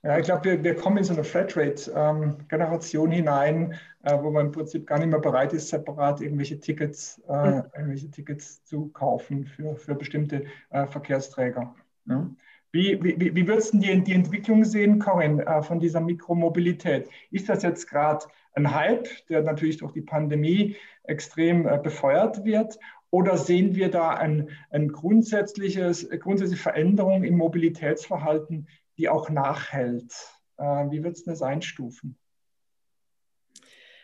Ja, 0.04 0.18
ich 0.18 0.26
glaube, 0.26 0.46
wir, 0.46 0.64
wir 0.64 0.76
kommen 0.76 0.98
in 0.98 1.04
so 1.04 1.14
eine 1.14 1.26
Flatrate-Generation 1.26 3.12
ähm, 3.12 3.16
hinein, 3.16 3.74
äh, 4.04 4.18
wo 4.22 4.30
man 4.32 4.46
im 4.46 4.52
Prinzip 4.54 4.88
gar 4.88 5.00
nicht 5.00 5.10
mehr 5.10 5.20
bereit 5.20 5.52
ist, 5.52 5.68
separat 5.68 6.22
irgendwelche 6.22 6.60
Tickets, 6.60 7.22
äh, 7.28 7.34
mhm. 7.34 7.64
irgendwelche 7.76 8.10
Tickets 8.10 8.64
zu 8.64 8.88
kaufen 8.90 9.46
für, 9.46 9.76
für 9.76 9.96
bestimmte 9.96 10.46
äh, 10.70 10.88
Verkehrsträger. 10.88 11.76
Ja. 12.06 12.30
Wie, 12.72 13.02
wie, 13.04 13.36
wie 13.36 13.48
würdest 13.48 13.74
du 13.74 13.80
die, 13.80 14.04
die 14.04 14.14
Entwicklung 14.14 14.64
sehen, 14.64 15.00
Corinne, 15.00 15.46
äh, 15.46 15.64
von 15.64 15.80
dieser 15.80 16.02
Mikromobilität? 16.02 17.10
Ist 17.32 17.50
das 17.50 17.64
jetzt 17.64 17.88
gerade 17.88 18.26
ein 18.54 18.74
Hype, 18.74 19.08
der 19.28 19.42
natürlich 19.42 19.78
durch 19.78 19.94
die 19.94 20.02
Pandemie 20.02 20.76
extrem 21.04 21.68
äh, 21.68 21.80
befeuert 21.82 22.46
wird? 22.46 22.78
Oder 23.12 23.38
sehen 23.38 23.74
wir 23.74 23.90
da 23.90 24.10
ein, 24.12 24.50
ein 24.70 24.90
grundsätzliches, 24.90 26.08
grundsätzliche 26.20 26.62
Veränderung 26.62 27.24
im 27.24 27.38
Mobilitätsverhalten, 27.38 28.68
die 28.98 29.10
auch 29.10 29.30
nachhält? 29.32 30.14
Äh, 30.58 30.92
wie 30.92 31.04
würdest 31.04 31.26
du 31.26 31.32
das 31.32 31.42
einstufen? 31.42 32.18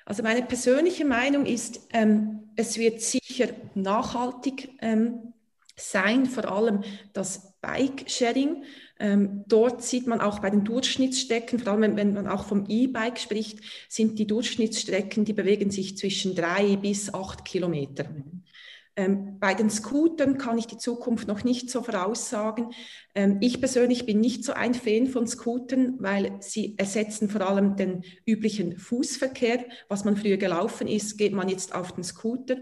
Also 0.05 0.23
meine 0.23 0.43
persönliche 0.43 1.05
Meinung 1.05 1.45
ist, 1.45 1.87
ähm, 1.93 2.49
es 2.55 2.77
wird 2.77 3.01
sicher 3.01 3.49
nachhaltig 3.75 4.69
ähm, 4.81 5.33
sein, 5.75 6.25
vor 6.25 6.45
allem 6.45 6.83
das 7.13 7.54
Bike-Sharing. 7.65 8.63
Ähm, 8.99 9.43
dort 9.47 9.83
sieht 9.83 10.07
man 10.07 10.21
auch 10.21 10.39
bei 10.39 10.49
den 10.49 10.63
Durchschnittsstrecken, 10.63 11.59
vor 11.59 11.73
allem 11.73 11.81
wenn, 11.81 11.97
wenn 11.97 12.13
man 12.13 12.27
auch 12.27 12.45
vom 12.45 12.65
E-Bike 12.67 13.19
spricht, 13.19 13.59
sind 13.89 14.17
die 14.19 14.27
Durchschnittsstrecken, 14.27 15.25
die 15.25 15.33
bewegen 15.33 15.71
sich 15.71 15.97
zwischen 15.97 16.35
drei 16.35 16.77
bis 16.77 17.13
acht 17.13 17.43
Kilometer. 17.43 18.05
Ähm, 18.97 19.39
bei 19.39 19.53
den 19.53 19.69
Scootern 19.69 20.37
kann 20.37 20.57
ich 20.57 20.67
die 20.67 20.77
Zukunft 20.77 21.27
noch 21.27 21.43
nicht 21.43 21.69
so 21.69 21.83
voraussagen. 21.83 22.69
Ähm, 23.13 23.39
ich 23.41 23.59
persönlich 23.59 24.05
bin 24.05 24.21
nicht 24.21 24.45
so 24.45 24.53
ein 24.53 24.73
Fan 24.73 25.07
von 25.07 25.27
Scootern, 25.27 25.95
weil 25.99 26.37
sie 26.39 26.75
ersetzen 26.77 27.27
vor 27.27 27.41
allem 27.41 27.75
den 27.75 28.03
üblichen 28.25 28.77
Fußverkehr. 28.77 29.65
Was 29.89 30.05
man 30.05 30.15
früher 30.15 30.37
gelaufen 30.37 30.87
ist, 30.87 31.17
geht 31.17 31.33
man 31.33 31.49
jetzt 31.49 31.75
auf 31.75 31.91
den 31.91 32.05
Scooter. 32.05 32.59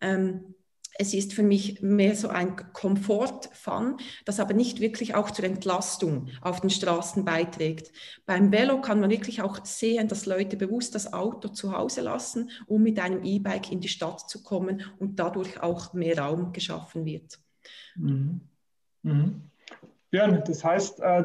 Ähm, 0.00 0.54
es 0.98 1.14
ist 1.14 1.32
für 1.32 1.44
mich 1.44 1.80
mehr 1.80 2.14
so 2.16 2.28
ein 2.28 2.56
Komfort-Fun, 2.72 3.96
das 4.24 4.40
aber 4.40 4.52
nicht 4.52 4.80
wirklich 4.80 5.14
auch 5.14 5.30
zur 5.30 5.44
Entlastung 5.44 6.28
auf 6.40 6.60
den 6.60 6.70
Straßen 6.70 7.24
beiträgt. 7.24 7.92
Beim 8.26 8.52
Velo 8.52 8.80
kann 8.80 9.00
man 9.00 9.10
wirklich 9.10 9.40
auch 9.40 9.64
sehen, 9.64 10.08
dass 10.08 10.26
Leute 10.26 10.56
bewusst 10.56 10.94
das 10.94 11.12
Auto 11.12 11.48
zu 11.48 11.72
Hause 11.72 12.00
lassen, 12.00 12.50
um 12.66 12.82
mit 12.82 12.98
einem 12.98 13.22
E-Bike 13.22 13.70
in 13.70 13.80
die 13.80 13.88
Stadt 13.88 14.28
zu 14.28 14.42
kommen 14.42 14.82
und 14.98 15.18
dadurch 15.20 15.62
auch 15.62 15.94
mehr 15.94 16.18
Raum 16.18 16.52
geschaffen 16.52 17.04
wird. 17.04 17.38
Mhm. 17.94 18.40
Mhm. 19.02 19.42
Ja, 20.10 20.26
das 20.28 20.64
heißt, 20.64 21.00
äh, 21.00 21.24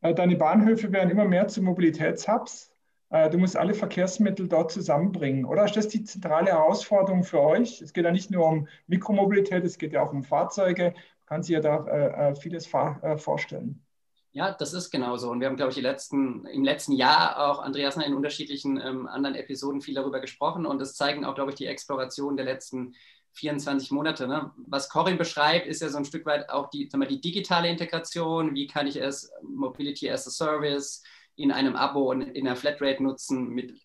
äh, 0.00 0.14
deine 0.14 0.36
Bahnhöfe 0.36 0.90
werden 0.90 1.10
immer 1.10 1.26
mehr 1.26 1.46
zu 1.48 1.62
Mobilitätshubs. 1.62 2.71
Äh, 3.12 3.28
du 3.28 3.36
musst 3.36 3.56
alle 3.56 3.74
Verkehrsmittel 3.74 4.48
dort 4.48 4.72
zusammenbringen, 4.72 5.44
oder? 5.44 5.66
Ist 5.66 5.76
das 5.76 5.88
die 5.88 6.02
zentrale 6.02 6.46
Herausforderung 6.46 7.24
für 7.24 7.40
euch? 7.40 7.82
Es 7.82 7.92
geht 7.92 8.06
ja 8.06 8.10
nicht 8.10 8.30
nur 8.30 8.46
um 8.46 8.68
Mikromobilität, 8.86 9.64
es 9.64 9.76
geht 9.76 9.92
ja 9.92 10.02
auch 10.02 10.12
um 10.12 10.24
Fahrzeuge. 10.24 10.94
Man 10.94 11.26
kann 11.26 11.42
sich 11.42 11.52
ja 11.52 11.60
da 11.60 11.86
äh, 11.86 12.30
äh 12.30 12.34
vieles 12.34 12.66
vorstellen. 12.66 13.84
Ja, 14.32 14.52
das 14.52 14.72
ist 14.72 14.90
genauso. 14.90 15.30
Und 15.30 15.40
wir 15.40 15.46
haben, 15.46 15.56
glaube 15.56 15.72
ich, 15.72 15.80
letzten, 15.82 16.46
im 16.46 16.64
letzten 16.64 16.92
Jahr 16.92 17.38
auch, 17.38 17.62
Andreas, 17.62 17.96
in 17.98 18.14
unterschiedlichen 18.14 18.80
ähm, 18.80 19.06
anderen 19.06 19.36
Episoden 19.36 19.82
viel 19.82 19.94
darüber 19.94 20.20
gesprochen. 20.20 20.64
Und 20.64 20.78
das 20.78 20.94
zeigen 20.94 21.26
auch, 21.26 21.34
glaube 21.34 21.50
ich, 21.50 21.56
die 21.56 21.66
Exploration 21.66 22.34
der 22.38 22.46
letzten 22.46 22.94
24 23.34 23.90
Monate. 23.90 24.26
Ne? 24.26 24.50
Was 24.66 24.88
Corinne 24.88 25.18
beschreibt, 25.18 25.66
ist 25.66 25.82
ja 25.82 25.90
so 25.90 25.98
ein 25.98 26.06
Stück 26.06 26.24
weit 26.24 26.48
auch 26.48 26.70
die, 26.70 26.88
mal, 26.94 27.06
die 27.06 27.20
digitale 27.20 27.68
Integration. 27.68 28.54
Wie 28.54 28.66
kann 28.66 28.86
ich 28.86 28.96
es, 28.96 29.30
Mobility 29.42 30.10
as 30.10 30.26
a 30.26 30.30
Service, 30.30 31.02
in 31.36 31.52
einem 31.52 31.76
Abo 31.76 32.10
und 32.10 32.22
in 32.22 32.46
einer 32.46 32.56
Flatrate 32.56 33.02
nutzen 33.02 33.48
mit 33.48 33.80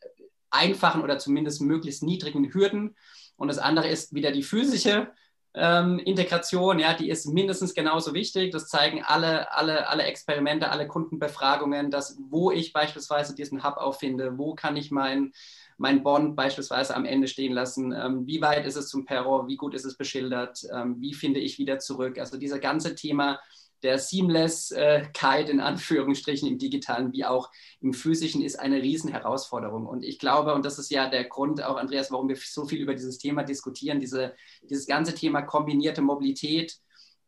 einfachen 0.50 1.02
oder 1.02 1.18
zumindest 1.20 1.62
möglichst 1.62 2.04
niedrigen 2.04 2.54
Hürden. 2.54 2.96
Und 3.36 3.48
das 3.48 3.58
andere 3.58 3.88
ist 3.88 4.14
wieder 4.14 4.32
die 4.32 4.44
physische 4.44 5.10
ähm, 5.54 6.00
Integration, 6.00 6.80
ja, 6.80 6.94
die 6.94 7.10
ist 7.10 7.26
mindestens 7.26 7.74
genauso 7.74 8.14
wichtig. 8.14 8.52
Das 8.52 8.68
zeigen 8.68 9.04
alle, 9.04 9.52
alle, 9.52 9.88
alle 9.88 10.04
Experimente, 10.04 10.70
alle 10.70 10.88
Kundenbefragungen, 10.88 11.90
dass 11.90 12.18
wo 12.30 12.52
ich 12.52 12.74
beispielsweise 12.74 13.34
diesen 13.34 13.64
Hub 13.64 13.78
auffinde, 13.78 14.38
wo 14.38 14.54
kann 14.54 14.78
ich 14.78 14.92
mein, 14.92 15.32
mein 15.78 16.04
Bond 16.04 16.36
beispielsweise 16.36 16.96
am 16.96 17.06
Ende 17.06 17.28
stehen 17.28 17.54
lassen, 17.54 17.92
ähm, 17.92 18.28
wie 18.28 18.42
weit 18.42 18.66
ist 18.66 18.76
es 18.76 18.90
zum 18.90 19.06
Perro, 19.06 19.48
wie 19.48 19.58
gut 19.58 19.74
ist 19.74 19.86
es 19.86 19.98
beschildert, 19.98 20.62
ähm, 20.74 20.98
wie 21.00 21.14
finde 21.14 21.40
ich 21.40 21.58
wieder 21.58 21.80
zurück. 21.80 22.20
Also 22.20 22.38
dieser 22.38 22.60
ganze 22.60 22.94
Thema 22.94 23.40
der 23.84 24.00
Seamlesskeit 24.00 25.50
in 25.50 25.60
Anführungsstrichen 25.60 26.48
im 26.48 26.58
digitalen 26.58 27.14
wie 27.14 27.26
auch 27.26 27.52
im 27.80 27.94
physischen 27.94 28.42
ist 28.42 28.60
eine 28.60 28.82
Riesenherausforderung. 28.82 29.86
Und 29.86 30.04
ich 30.04 30.20
glaube, 30.20 30.54
und 30.54 30.66
das 30.66 30.80
ist 30.80 30.90
ja 30.90 31.10
der 31.10 31.26
Grund 31.26 31.64
auch, 31.64 31.78
Andreas, 31.78 32.12
warum 32.12 32.30
wir 32.30 32.36
so 32.38 32.66
viel 32.66 32.82
über 32.82 32.96
dieses 32.96 33.18
Thema 33.18 33.44
diskutieren, 33.44 34.00
diese, 34.00 34.34
dieses 34.70 34.88
ganze 34.88 35.14
Thema 35.14 35.42
kombinierte 35.42 36.02
Mobilität 36.02 36.78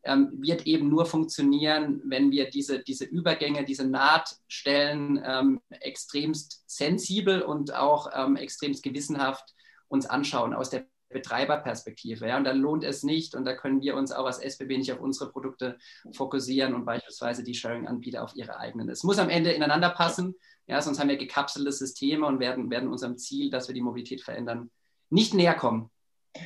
ähm, 0.02 0.30
wird 0.40 0.66
eben 0.66 0.88
nur 0.88 1.06
funktionieren, 1.06 2.00
wenn 2.04 2.30
wir 2.30 2.48
diese, 2.50 2.80
diese 2.80 3.04
Übergänge, 3.04 3.64
diese 3.64 3.86
Nahtstellen 3.86 5.22
ähm, 5.24 5.60
extremst 5.68 6.62
sensibel 6.66 7.42
und 7.42 7.74
auch 7.74 8.10
ähm, 8.14 8.36
extremst 8.36 8.82
gewissenhaft 8.82 9.54
uns 9.88 10.06
anschauen 10.06 10.54
aus 10.54 10.70
der 10.70 10.86
Betreiberperspektive. 11.10 12.26
Ja? 12.26 12.36
Und 12.36 12.44
da 12.44 12.52
lohnt 12.52 12.84
es 12.84 13.02
nicht 13.02 13.34
und 13.34 13.44
da 13.44 13.54
können 13.54 13.82
wir 13.82 13.96
uns 13.96 14.12
auch 14.12 14.26
als 14.26 14.38
SBB 14.38 14.78
nicht 14.78 14.92
auf 14.92 15.00
unsere 15.00 15.30
Produkte 15.30 15.78
fokussieren 16.12 16.74
und 16.74 16.84
beispielsweise 16.84 17.44
die 17.44 17.54
Sharing-Anbieter 17.54 18.22
auf 18.22 18.34
ihre 18.34 18.58
eigenen. 18.58 18.88
Es 18.88 19.02
muss 19.02 19.18
am 19.18 19.28
Ende 19.28 19.52
ineinander 19.52 19.90
passen, 19.90 20.34
ja? 20.66 20.80
sonst 20.80 20.98
haben 20.98 21.08
wir 21.08 21.16
gekapselte 21.16 21.72
Systeme 21.72 22.26
und 22.26 22.40
werden, 22.40 22.70
werden 22.70 22.88
unserem 22.88 23.18
Ziel, 23.18 23.50
dass 23.50 23.68
wir 23.68 23.74
die 23.74 23.82
Mobilität 23.82 24.22
verändern, 24.22 24.70
nicht 25.10 25.34
näher 25.34 25.54
kommen. 25.54 25.90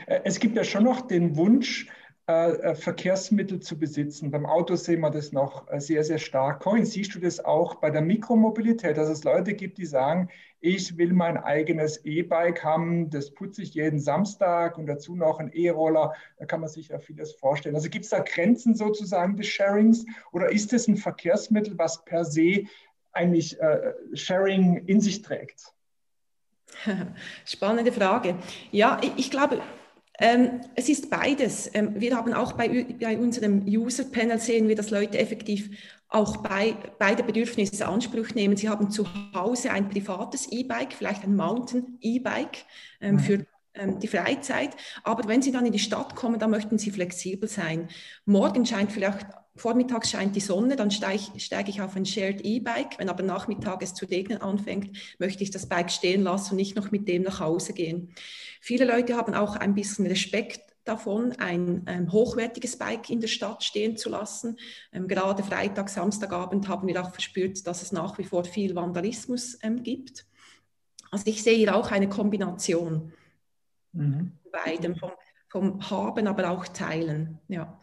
Äh, 0.07 0.21
es 0.25 0.41
gibt 0.41 0.57
ja 0.57 0.65
schon 0.65 0.85
noch 0.85 1.03
den 1.03 1.37
Wunsch, 1.37 1.89
Verkehrsmittel 2.27 3.61
zu 3.61 3.79
besitzen. 3.79 4.31
Beim 4.31 4.47
Auto 4.47 4.77
sehen 4.77 5.01
wir 5.01 5.11
das 5.11 5.33
noch 5.33 5.71
äh, 5.71 5.79
sehr, 5.79 6.05
sehr 6.05 6.17
stark. 6.17 6.61
Corinne, 6.61 6.87
siehst 6.87 7.15
du 7.15 7.21
das 7.21 7.45
auch 7.45 7.75
bei 7.75 7.91
der 7.91 8.01
Mikromobilität, 8.01 8.97
dass 8.97 9.11
es 9.11 9.25
Leute 9.25 9.53
gibt, 9.53 9.77
die 9.77 9.85
sagen, 9.85 10.31
ich 10.61 10.97
will 10.97 11.13
mein 11.13 11.37
eigenes 11.37 12.03
E-Bike 12.07 12.65
haben, 12.65 13.11
das 13.11 13.31
putze 13.31 13.61
ich 13.61 13.75
jeden 13.75 14.01
Samstag 14.01 14.79
und 14.79 14.87
dazu 14.87 15.15
noch 15.15 15.39
ein 15.39 15.53
E-Roller. 15.53 16.15
Da 16.39 16.47
kann 16.47 16.61
man 16.61 16.71
sich 16.71 16.89
ja 16.89 16.99
vieles 16.99 17.35
vorstellen. 17.35 17.75
Also 17.75 17.91
gibt 17.91 18.07
es 18.07 18.11
da 18.11 18.21
Grenzen 18.21 18.75
sozusagen 18.75 19.37
des 19.37 19.49
Sharings 19.49 20.07
oder 20.33 20.51
ist 20.51 20.73
es 20.73 20.89
ein 20.89 20.97
Verkehrsmittel, 20.97 21.77
was 21.77 22.07
per 22.07 22.25
se 22.25 22.63
eigentlich 23.13 23.61
äh, 23.61 23.93
Sharing 24.15 24.87
in 24.87 25.03
sich 25.03 25.21
trägt? 25.21 25.75
Spannende 27.45 27.93
Frage. 27.93 28.37
Ja, 28.71 28.99
ich, 29.03 29.13
ich 29.17 29.31
glaube, 29.31 29.61
ähm, 30.19 30.61
es 30.75 30.89
ist 30.89 31.11
beides. 31.11 31.71
Ähm, 31.75 32.01
wir 32.01 32.17
haben 32.17 32.33
auch 32.33 32.53
bei, 32.53 32.87
bei 33.01 33.19
unserem 33.19 33.65
User-Panel 33.67 34.39
sehen 34.39 34.69
wir, 34.69 34.77
dass 34.77 34.91
Leute 34.91 35.19
effektiv 35.19 35.71
auch 36.09 36.37
bei, 36.37 36.77
beide 36.99 37.25
Bedürfnisse 37.25 37.87
Anspruch 37.87 38.31
nehmen. 38.35 38.57
Sie 38.57 38.69
haben 38.69 38.91
zu 38.91 39.07
Hause 39.35 39.73
ein 39.73 39.89
privates 39.89 40.47
E-Bike, 40.53 40.93
vielleicht 40.93 41.25
ein 41.25 41.35
Mountain-E-Bike 41.35 42.59
ähm, 43.01 43.15
mhm. 43.15 43.19
für 43.19 43.47
ähm, 43.75 43.99
die 43.99 44.07
Freizeit. 44.07 44.71
Aber 45.03 45.29
wenn 45.29 45.43
Sie 45.43 45.51
dann 45.51 45.67
in 45.67 45.73
die 45.73 45.81
Stadt 45.81 46.15
kommen, 46.15 46.39
dann 46.39 46.51
möchten 46.51 46.79
Sie 46.79 46.93
flexibel 46.93 47.49
sein. 47.49 47.89
Morgen 48.25 48.65
scheint 48.65 48.93
vielleicht 48.93 49.27
vormittags 49.57 50.11
scheint 50.11 50.35
die 50.35 50.41
Sonne, 50.41 50.77
dann 50.77 50.91
steige 50.91 51.23
ich, 51.35 51.45
steige 51.45 51.71
ich 51.71 51.81
auf 51.81 51.97
ein 51.97 52.07
Shared 52.07 52.41
E-Bike. 52.43 52.99
Wenn 52.99 53.09
aber 53.09 53.23
nachmittags 53.23 53.85
es 53.85 53.95
zu 53.95 54.07
regnen 54.07 54.41
anfängt, 54.41 54.97
möchte 55.19 55.43
ich 55.43 55.51
das 55.51 55.69
Bike 55.69 55.91
stehen 55.91 56.23
lassen 56.23 56.53
und 56.53 56.57
nicht 56.57 56.77
noch 56.77 56.91
mit 56.91 57.07
dem 57.09 57.23
nach 57.23 57.41
Hause 57.41 57.73
gehen. 57.73 58.15
Viele 58.61 58.85
Leute 58.85 59.17
haben 59.17 59.35
auch 59.35 59.57
ein 59.57 59.75
bisschen 59.75 60.07
Respekt 60.07 60.75
davon, 60.85 61.33
ein 61.33 61.85
ähm, 61.87 62.13
hochwertiges 62.13 62.77
Bike 62.77 63.09
in 63.11 63.21
der 63.21 63.29
Stadt 63.29 63.63
stehen 63.63 63.97
zu 63.97 64.11
lassen. 64.11 64.59
Ähm, 64.93 65.09
gerade 65.09 65.43
Freitag, 65.43 65.89
Samstagabend 65.89 66.69
haben 66.69 66.87
wir 66.87 67.03
auch 67.03 67.11
verspürt, 67.11 67.67
dass 67.67 67.83
es 67.83 67.93
nach 67.93 68.19
wie 68.19 68.25
vor 68.25 68.45
viel 68.45 68.75
Vandalismus 68.75 69.59
ähm, 69.63 69.83
gibt. 69.83 70.27
Also 71.11 71.27
ich 71.27 71.43
sehe 71.43 71.57
hier 71.57 71.75
auch 71.75 71.91
eine 71.91 72.09
Kombination 72.09 73.13
mhm. 73.93 74.33
beidem, 74.51 74.97
vom, 74.97 75.13
vom 75.49 75.91
Haben, 75.91 76.27
aber 76.27 76.51
auch 76.51 76.67
Teilen. 76.69 77.39
Ja. 77.49 77.81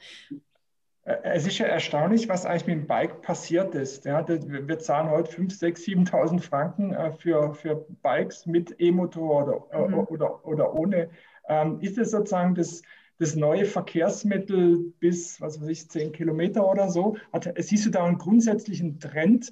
Äh, 1.11 1.31
es 1.35 1.47
ist 1.47 1.57
ja 1.57 1.65
erstaunlich, 1.65 2.29
was 2.29 2.45
eigentlich 2.45 2.67
mit 2.67 2.75
dem 2.77 2.87
Bike 2.87 3.21
passiert 3.21 3.75
ist. 3.75 4.05
Ja, 4.05 4.25
wir 4.27 4.79
zahlen 4.79 5.09
heute 5.09 5.31
5, 5.31 5.55
6, 5.57 5.81
7.000 5.81 6.39
Franken 6.39 6.93
äh, 6.93 7.11
für, 7.11 7.53
für 7.53 7.85
Bikes 8.01 8.45
mit 8.45 8.75
E-Motor 8.79 9.43
oder, 9.43 9.85
äh, 9.85 9.87
mhm. 9.87 9.99
oder, 10.09 10.45
oder 10.45 10.73
ohne. 10.73 11.09
Ähm, 11.47 11.79
ist 11.81 11.97
es 11.97 12.11
sozusagen 12.11 12.55
das, 12.55 12.81
das 13.19 13.35
neue 13.35 13.65
Verkehrsmittel 13.65 14.93
bis, 14.99 15.41
was 15.41 15.61
weiß 15.61 15.67
ich, 15.67 15.89
10 15.89 16.11
Kilometer 16.11 16.67
oder 16.67 16.89
so? 16.89 17.17
Hat, 17.33 17.51
siehst 17.57 17.85
du 17.85 17.89
da 17.89 18.05
einen 18.05 18.17
grundsätzlichen 18.17 18.99
Trend, 18.99 19.51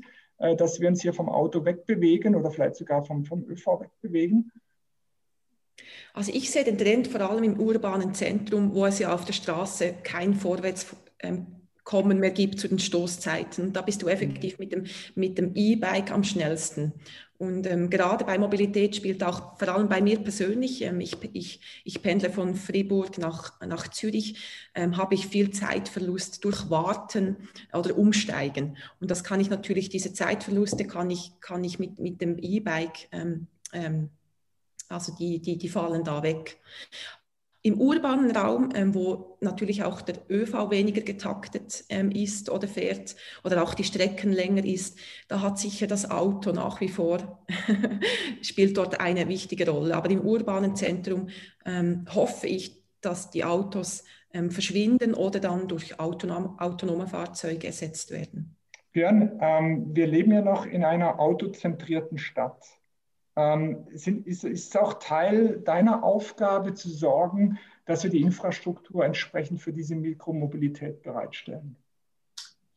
dass 0.57 0.79
wir 0.79 0.87
uns 0.87 1.01
hier 1.01 1.13
vom 1.13 1.27
Auto 1.27 1.65
wegbewegen 1.65 2.33
oder 2.33 2.49
vielleicht 2.49 2.77
sogar 2.77 3.03
vom, 3.03 3.25
vom 3.25 3.43
ÖV 3.49 3.81
wegbewegen? 3.81 4.49
Also 6.13 6.31
ich 6.33 6.49
sehe 6.49 6.63
den 6.63 6.77
Trend 6.77 7.07
vor 7.09 7.21
allem 7.21 7.43
im 7.43 7.59
urbanen 7.59 8.13
Zentrum, 8.13 8.73
wo 8.73 8.85
es 8.85 8.99
ja 8.99 9.13
auf 9.13 9.25
der 9.25 9.33
Straße 9.33 9.95
kein 10.03 10.33
Vorwärts 10.33 10.83
kommen 11.89 12.19
mehr 12.19 12.29
gibt 12.29 12.59
zu 12.59 12.67
den 12.67 12.77
Stoßzeiten. 12.77 13.73
Da 13.73 13.81
bist 13.81 14.03
du 14.03 14.07
effektiv 14.07 14.59
mit 14.59 14.71
dem, 14.71 14.85
mit 15.15 15.39
dem 15.39 15.55
E-Bike 15.55 16.11
am 16.11 16.23
schnellsten. 16.23 16.93
Und 17.39 17.65
ähm, 17.65 17.89
gerade 17.89 18.25
bei 18.25 18.37
Mobilität 18.37 18.97
spielt 18.97 19.23
auch, 19.23 19.57
vor 19.57 19.69
allem 19.69 19.89
bei 19.89 19.99
mir 19.99 20.19
persönlich, 20.19 20.83
ähm, 20.83 20.99
ich, 20.99 21.17
ich, 21.33 21.61
ich 21.85 22.01
pendle 22.03 22.29
von 22.29 22.53
Fribourg 22.53 23.17
nach, 23.17 23.59
nach 23.61 23.87
Zürich, 23.87 24.37
ähm, 24.75 24.97
habe 24.97 25.15
ich 25.15 25.25
viel 25.25 25.49
Zeitverlust 25.49 26.43
durch 26.43 26.69
Warten 26.69 27.37
oder 27.73 27.97
Umsteigen. 27.97 28.77
Und 28.99 29.09
das 29.09 29.23
kann 29.23 29.39
ich 29.39 29.49
natürlich, 29.49 29.89
diese 29.89 30.13
Zeitverluste 30.13 30.85
kann 30.85 31.09
ich, 31.09 31.31
kann 31.39 31.63
ich 31.63 31.79
mit, 31.79 31.97
mit 31.97 32.21
dem 32.21 32.37
E-Bike, 32.37 33.07
ähm, 33.13 33.47
ähm, 33.73 34.09
also 34.89 35.15
die, 35.15 35.39
die, 35.39 35.57
die 35.57 35.69
fallen 35.69 36.03
da 36.03 36.21
weg. 36.21 36.59
Im 37.69 37.79
urbanen 37.79 38.35
Raum, 38.35 38.69
ähm, 38.73 38.95
wo 38.95 39.37
natürlich 39.41 39.83
auch 39.83 40.01
der 40.01 40.15
ÖV 40.27 40.71
weniger 40.71 41.01
getaktet 41.01 41.85
ähm, 41.89 42.09
ist 42.09 42.49
oder 42.49 42.67
fährt 42.67 43.15
oder 43.43 43.61
auch 43.61 43.75
die 43.75 43.83
Strecken 43.83 44.31
länger 44.31 44.65
ist, 44.65 44.97
da 45.27 45.43
hat 45.43 45.59
sicher 45.59 45.85
das 45.85 46.09
Auto 46.09 46.51
nach 46.51 46.81
wie 46.81 46.87
vor, 46.87 47.45
spielt 48.41 48.75
dort 48.75 48.99
eine 48.99 49.27
wichtige 49.27 49.69
Rolle. 49.69 49.95
Aber 49.95 50.09
im 50.09 50.21
urbanen 50.21 50.75
Zentrum 50.75 51.29
ähm, 51.63 52.07
hoffe 52.11 52.47
ich, 52.47 52.81
dass 53.01 53.29
die 53.29 53.43
Autos 53.45 54.03
ähm, 54.33 54.49
verschwinden 54.49 55.13
oder 55.13 55.39
dann 55.39 55.67
durch 55.67 55.99
autonom, 55.99 56.57
autonome 56.57 57.05
Fahrzeuge 57.05 57.67
ersetzt 57.67 58.09
werden. 58.09 58.55
Björn, 58.93 59.37
ähm, 59.41 59.95
wir 59.95 60.07
leben 60.07 60.31
ja 60.31 60.41
noch 60.41 60.65
in 60.65 60.83
einer 60.83 61.19
autozentrierten 61.19 62.17
Stadt. 62.17 62.65
Ähm, 63.35 63.87
sind, 63.93 64.27
ist, 64.27 64.43
es 64.43 64.75
auch 64.75 64.95
Teil 64.95 65.59
deiner 65.61 66.03
Aufgabe 66.03 66.73
zu 66.73 66.89
sorgen, 66.89 67.57
dass 67.85 68.03
wir 68.03 68.09
die 68.09 68.21
Infrastruktur 68.21 69.05
entsprechend 69.05 69.61
für 69.61 69.73
diese 69.73 69.95
Mikromobilität 69.95 71.01
bereitstellen? 71.01 71.75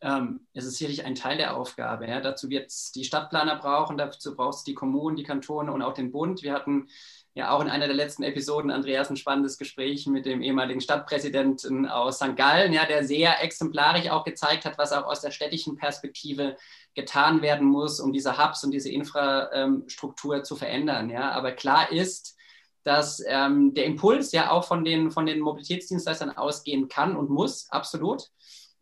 Ähm, 0.02 0.46
es 0.52 0.64
ist 0.64 0.78
sicherlich 0.78 1.04
ein 1.04 1.14
Teil 1.14 1.36
der 1.36 1.56
Aufgabe. 1.56 2.08
Ja. 2.08 2.20
Dazu 2.20 2.50
wird 2.50 2.66
es 2.66 2.90
die 2.90 3.04
Stadtplaner 3.04 3.56
brauchen, 3.56 3.96
dazu 3.96 4.34
braucht 4.34 4.58
es 4.58 4.64
die 4.64 4.74
Kommunen, 4.74 5.16
die 5.16 5.22
Kantone 5.22 5.72
und 5.72 5.80
auch 5.80 5.94
den 5.94 6.10
Bund. 6.10 6.42
Wir 6.42 6.52
hatten 6.52 6.88
ja 7.34 7.50
auch 7.50 7.60
in 7.62 7.68
einer 7.68 7.86
der 7.86 7.94
letzten 7.94 8.24
Episoden, 8.24 8.72
Andreas, 8.72 9.10
ein 9.10 9.16
spannendes 9.16 9.58
Gespräch 9.58 10.06
mit 10.06 10.26
dem 10.26 10.42
ehemaligen 10.42 10.80
Stadtpräsidenten 10.80 11.86
aus 11.86 12.16
St. 12.16 12.36
Gallen, 12.36 12.72
ja, 12.72 12.84
der 12.84 13.04
sehr 13.04 13.42
exemplarisch 13.42 14.10
auch 14.10 14.24
gezeigt 14.24 14.64
hat, 14.64 14.76
was 14.76 14.92
auch 14.92 15.04
aus 15.04 15.20
der 15.20 15.30
städtischen 15.30 15.76
Perspektive 15.76 16.56
getan 16.94 17.40
werden 17.40 17.68
muss, 17.68 18.00
um 18.00 18.12
diese 18.12 18.36
Hubs 18.36 18.64
und 18.64 18.72
diese 18.72 18.90
Infrastruktur 18.90 20.42
zu 20.42 20.56
verändern. 20.56 21.10
Ja. 21.10 21.30
Aber 21.30 21.52
klar 21.52 21.92
ist, 21.92 22.36
dass 22.82 23.22
ähm, 23.26 23.72
der 23.74 23.84
Impuls 23.84 24.32
ja 24.32 24.50
auch 24.50 24.64
von 24.64 24.84
den, 24.84 25.12
von 25.12 25.26
den 25.26 25.40
Mobilitätsdienstleistern 25.40 26.36
ausgehen 26.36 26.88
kann 26.88 27.16
und 27.16 27.30
muss, 27.30 27.70
absolut. 27.70 28.30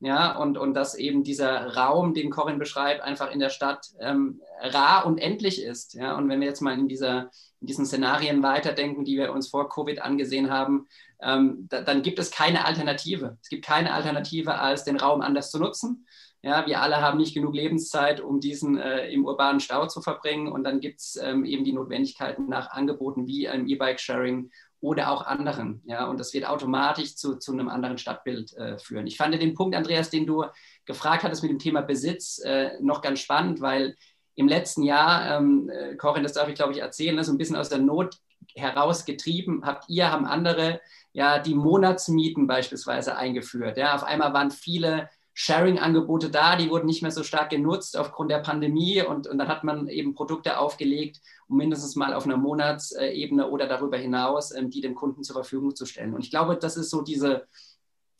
Ja, 0.02 0.34
und, 0.38 0.56
und 0.56 0.72
dass 0.72 0.94
eben 0.94 1.24
dieser 1.24 1.76
Raum, 1.76 2.14
den 2.14 2.30
Corinne 2.30 2.58
beschreibt, 2.58 3.02
einfach 3.02 3.30
in 3.30 3.38
der 3.38 3.50
Stadt 3.50 3.86
ähm, 4.00 4.40
rar 4.62 5.04
und 5.04 5.18
endlich 5.18 5.62
ist. 5.62 5.92
Ja, 5.92 6.16
und 6.16 6.26
wenn 6.30 6.40
wir 6.40 6.48
jetzt 6.48 6.62
mal 6.62 6.72
in, 6.72 6.88
dieser, 6.88 7.30
in 7.60 7.66
diesen 7.66 7.84
Szenarien 7.84 8.42
weiterdenken, 8.42 9.04
die 9.04 9.18
wir 9.18 9.30
uns 9.30 9.48
vor 9.48 9.68
Covid 9.68 10.00
angesehen 10.00 10.50
haben, 10.50 10.86
ähm, 11.20 11.66
da, 11.68 11.82
dann 11.82 12.00
gibt 12.00 12.18
es 12.18 12.30
keine 12.30 12.64
Alternative. 12.64 13.36
Es 13.42 13.50
gibt 13.50 13.62
keine 13.62 13.92
Alternative, 13.92 14.54
als 14.54 14.84
den 14.84 14.96
Raum 14.96 15.20
anders 15.20 15.50
zu 15.50 15.58
nutzen. 15.58 16.06
Ja, 16.42 16.66
wir 16.66 16.80
alle 16.80 17.02
haben 17.02 17.18
nicht 17.18 17.34
genug 17.34 17.54
Lebenszeit, 17.54 18.22
um 18.22 18.40
diesen 18.40 18.78
äh, 18.78 19.10
im 19.10 19.26
urbanen 19.26 19.60
Stau 19.60 19.86
zu 19.86 20.00
verbringen. 20.00 20.50
Und 20.50 20.64
dann 20.64 20.80
gibt 20.80 21.00
es 21.00 21.16
ähm, 21.22 21.44
eben 21.44 21.64
die 21.64 21.74
Notwendigkeiten 21.74 22.48
nach 22.48 22.70
Angeboten 22.70 23.26
wie 23.26 23.48
einem 23.48 23.66
E-Bike-Sharing 23.66 24.50
oder 24.80 25.10
auch 25.10 25.26
anderen. 25.26 25.82
Ja, 25.84 26.06
und 26.06 26.18
das 26.18 26.32
wird 26.32 26.46
automatisch 26.46 27.16
zu, 27.16 27.36
zu 27.36 27.52
einem 27.52 27.68
anderen 27.68 27.98
Stadtbild 27.98 28.56
äh, 28.56 28.78
führen. 28.78 29.06
Ich 29.06 29.16
fand 29.16 29.34
den 29.34 29.54
Punkt, 29.54 29.76
Andreas, 29.76 30.10
den 30.10 30.26
du 30.26 30.44
gefragt 30.86 31.22
hattest 31.22 31.42
mit 31.42 31.50
dem 31.50 31.58
Thema 31.58 31.82
Besitz, 31.82 32.38
äh, 32.38 32.70
noch 32.80 33.02
ganz 33.02 33.20
spannend, 33.20 33.60
weil 33.60 33.96
im 34.34 34.48
letzten 34.48 34.82
Jahr, 34.82 35.38
ähm, 35.38 35.70
äh, 35.70 35.96
Corinne, 35.96 36.22
das 36.22 36.32
darf 36.32 36.48
ich 36.48 36.54
glaube 36.54 36.72
ich 36.72 36.78
erzählen, 36.78 37.22
so 37.22 37.32
ein 37.32 37.38
bisschen 37.38 37.56
aus 37.56 37.68
der 37.68 37.78
Not 37.78 38.16
herausgetrieben 38.54 39.64
habt 39.64 39.84
ihr, 39.88 40.10
haben 40.10 40.26
andere 40.26 40.80
ja 41.12 41.38
die 41.38 41.54
Monatsmieten 41.54 42.46
beispielsweise 42.46 43.16
eingeführt. 43.16 43.76
Ja, 43.76 43.94
auf 43.94 44.04
einmal 44.04 44.32
waren 44.32 44.50
viele 44.50 45.08
Sharing-Angebote 45.42 46.28
da, 46.28 46.54
die 46.54 46.68
wurden 46.68 46.84
nicht 46.84 47.00
mehr 47.00 47.10
so 47.10 47.22
stark 47.22 47.48
genutzt 47.48 47.96
aufgrund 47.96 48.30
der 48.30 48.40
Pandemie 48.40 49.00
und, 49.00 49.26
und 49.26 49.38
dann 49.38 49.48
hat 49.48 49.64
man 49.64 49.88
eben 49.88 50.14
Produkte 50.14 50.58
aufgelegt, 50.58 51.22
um 51.48 51.56
mindestens 51.56 51.96
mal 51.96 52.12
auf 52.12 52.26
einer 52.26 52.36
Monatsebene 52.36 53.48
oder 53.48 53.66
darüber 53.66 53.96
hinaus 53.96 54.54
ähm, 54.54 54.68
die 54.68 54.82
dem 54.82 54.94
Kunden 54.94 55.24
zur 55.24 55.32
Verfügung 55.32 55.74
zu 55.74 55.86
stellen. 55.86 56.12
Und 56.12 56.22
ich 56.22 56.28
glaube, 56.30 56.58
das 56.58 56.76
ist 56.76 56.90
so 56.90 57.00
diese 57.00 57.46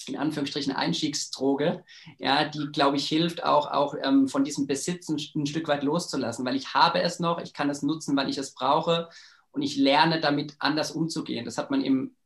in 0.08 0.16
Anführungsstrichen 0.16 0.72
Einstiegsdroge, 0.72 1.84
ja, 2.18 2.46
die, 2.46 2.68
glaube 2.72 2.96
ich, 2.96 3.06
hilft 3.06 3.44
auch, 3.44 3.70
auch 3.70 3.94
ähm, 4.02 4.26
von 4.26 4.42
diesem 4.42 4.66
Besitz 4.66 5.10
ein, 5.10 5.20
ein 5.36 5.44
Stück 5.44 5.68
weit 5.68 5.82
loszulassen, 5.82 6.46
weil 6.46 6.56
ich 6.56 6.72
habe 6.72 7.02
es 7.02 7.20
noch, 7.20 7.38
ich 7.38 7.52
kann 7.52 7.68
es 7.68 7.82
nutzen, 7.82 8.16
weil 8.16 8.30
ich 8.30 8.38
es 8.38 8.54
brauche 8.54 9.10
und 9.50 9.60
ich 9.60 9.76
lerne 9.76 10.18
damit 10.18 10.54
anders 10.58 10.90
umzugehen. 10.90 11.44
Das 11.44 11.58
hat 11.58 11.70
man 11.70 11.82
im 11.82 12.16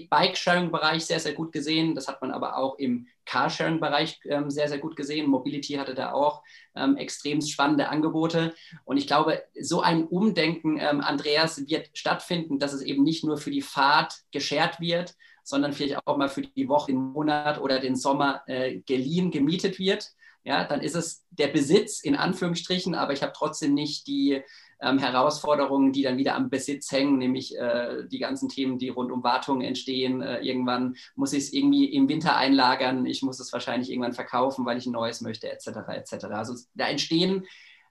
Bike-Sharing-Bereich 0.00 1.04
sehr, 1.04 1.20
sehr 1.20 1.32
gut 1.32 1.52
gesehen. 1.52 1.94
Das 1.94 2.08
hat 2.08 2.20
man 2.20 2.30
aber 2.30 2.56
auch 2.56 2.78
im 2.78 3.06
Carsharing-Bereich 3.24 4.20
ähm, 4.24 4.50
sehr, 4.50 4.68
sehr 4.68 4.78
gut 4.78 4.96
gesehen. 4.96 5.30
Mobility 5.30 5.74
hatte 5.74 5.94
da 5.94 6.12
auch 6.12 6.42
ähm, 6.74 6.96
extrem 6.96 7.40
spannende 7.40 7.88
Angebote. 7.88 8.54
Und 8.84 8.96
ich 8.96 9.06
glaube, 9.06 9.42
so 9.60 9.80
ein 9.80 10.04
Umdenken, 10.06 10.78
ähm, 10.78 11.00
Andreas, 11.00 11.66
wird 11.68 11.90
stattfinden, 11.94 12.58
dass 12.58 12.72
es 12.72 12.82
eben 12.82 13.04
nicht 13.04 13.24
nur 13.24 13.38
für 13.38 13.50
die 13.50 13.62
Fahrt 13.62 14.22
geschert 14.32 14.80
wird, 14.80 15.14
sondern 15.44 15.72
vielleicht 15.72 16.06
auch 16.06 16.16
mal 16.16 16.28
für 16.28 16.42
die 16.42 16.68
Woche, 16.68 16.92
den 16.92 17.12
Monat 17.12 17.60
oder 17.60 17.78
den 17.78 17.96
Sommer 17.96 18.42
äh, 18.46 18.80
geliehen, 18.80 19.30
gemietet 19.30 19.78
wird. 19.78 20.12
Ja, 20.44 20.64
dann 20.64 20.80
ist 20.80 20.96
es 20.96 21.24
der 21.30 21.48
Besitz 21.48 22.02
in 22.02 22.16
Anführungsstrichen, 22.16 22.94
aber 22.94 23.12
ich 23.12 23.22
habe 23.22 23.32
trotzdem 23.36 23.74
nicht 23.74 24.08
die 24.08 24.42
ähm, 24.82 24.98
Herausforderungen, 24.98 25.92
die 25.92 26.02
dann 26.02 26.18
wieder 26.18 26.34
am 26.34 26.50
Besitz 26.50 26.90
hängen, 26.90 27.18
nämlich 27.18 27.56
äh, 27.56 28.04
die 28.08 28.18
ganzen 28.18 28.48
Themen, 28.48 28.78
die 28.78 28.88
rund 28.88 29.12
um 29.12 29.22
Wartungen 29.22 29.62
entstehen. 29.62 30.20
Äh, 30.20 30.40
irgendwann 30.40 30.96
muss 31.14 31.32
ich 31.32 31.44
es 31.44 31.52
irgendwie 31.52 31.86
im 31.86 32.08
Winter 32.08 32.36
einlagern, 32.36 33.06
ich 33.06 33.22
muss 33.22 33.40
es 33.40 33.52
wahrscheinlich 33.52 33.90
irgendwann 33.90 34.12
verkaufen, 34.12 34.66
weil 34.66 34.78
ich 34.78 34.86
ein 34.86 34.92
neues 34.92 35.20
möchte, 35.20 35.50
etc. 35.50 35.68
etc. 35.88 36.24
Also 36.26 36.54
da 36.74 36.88
entstehen 36.88 37.46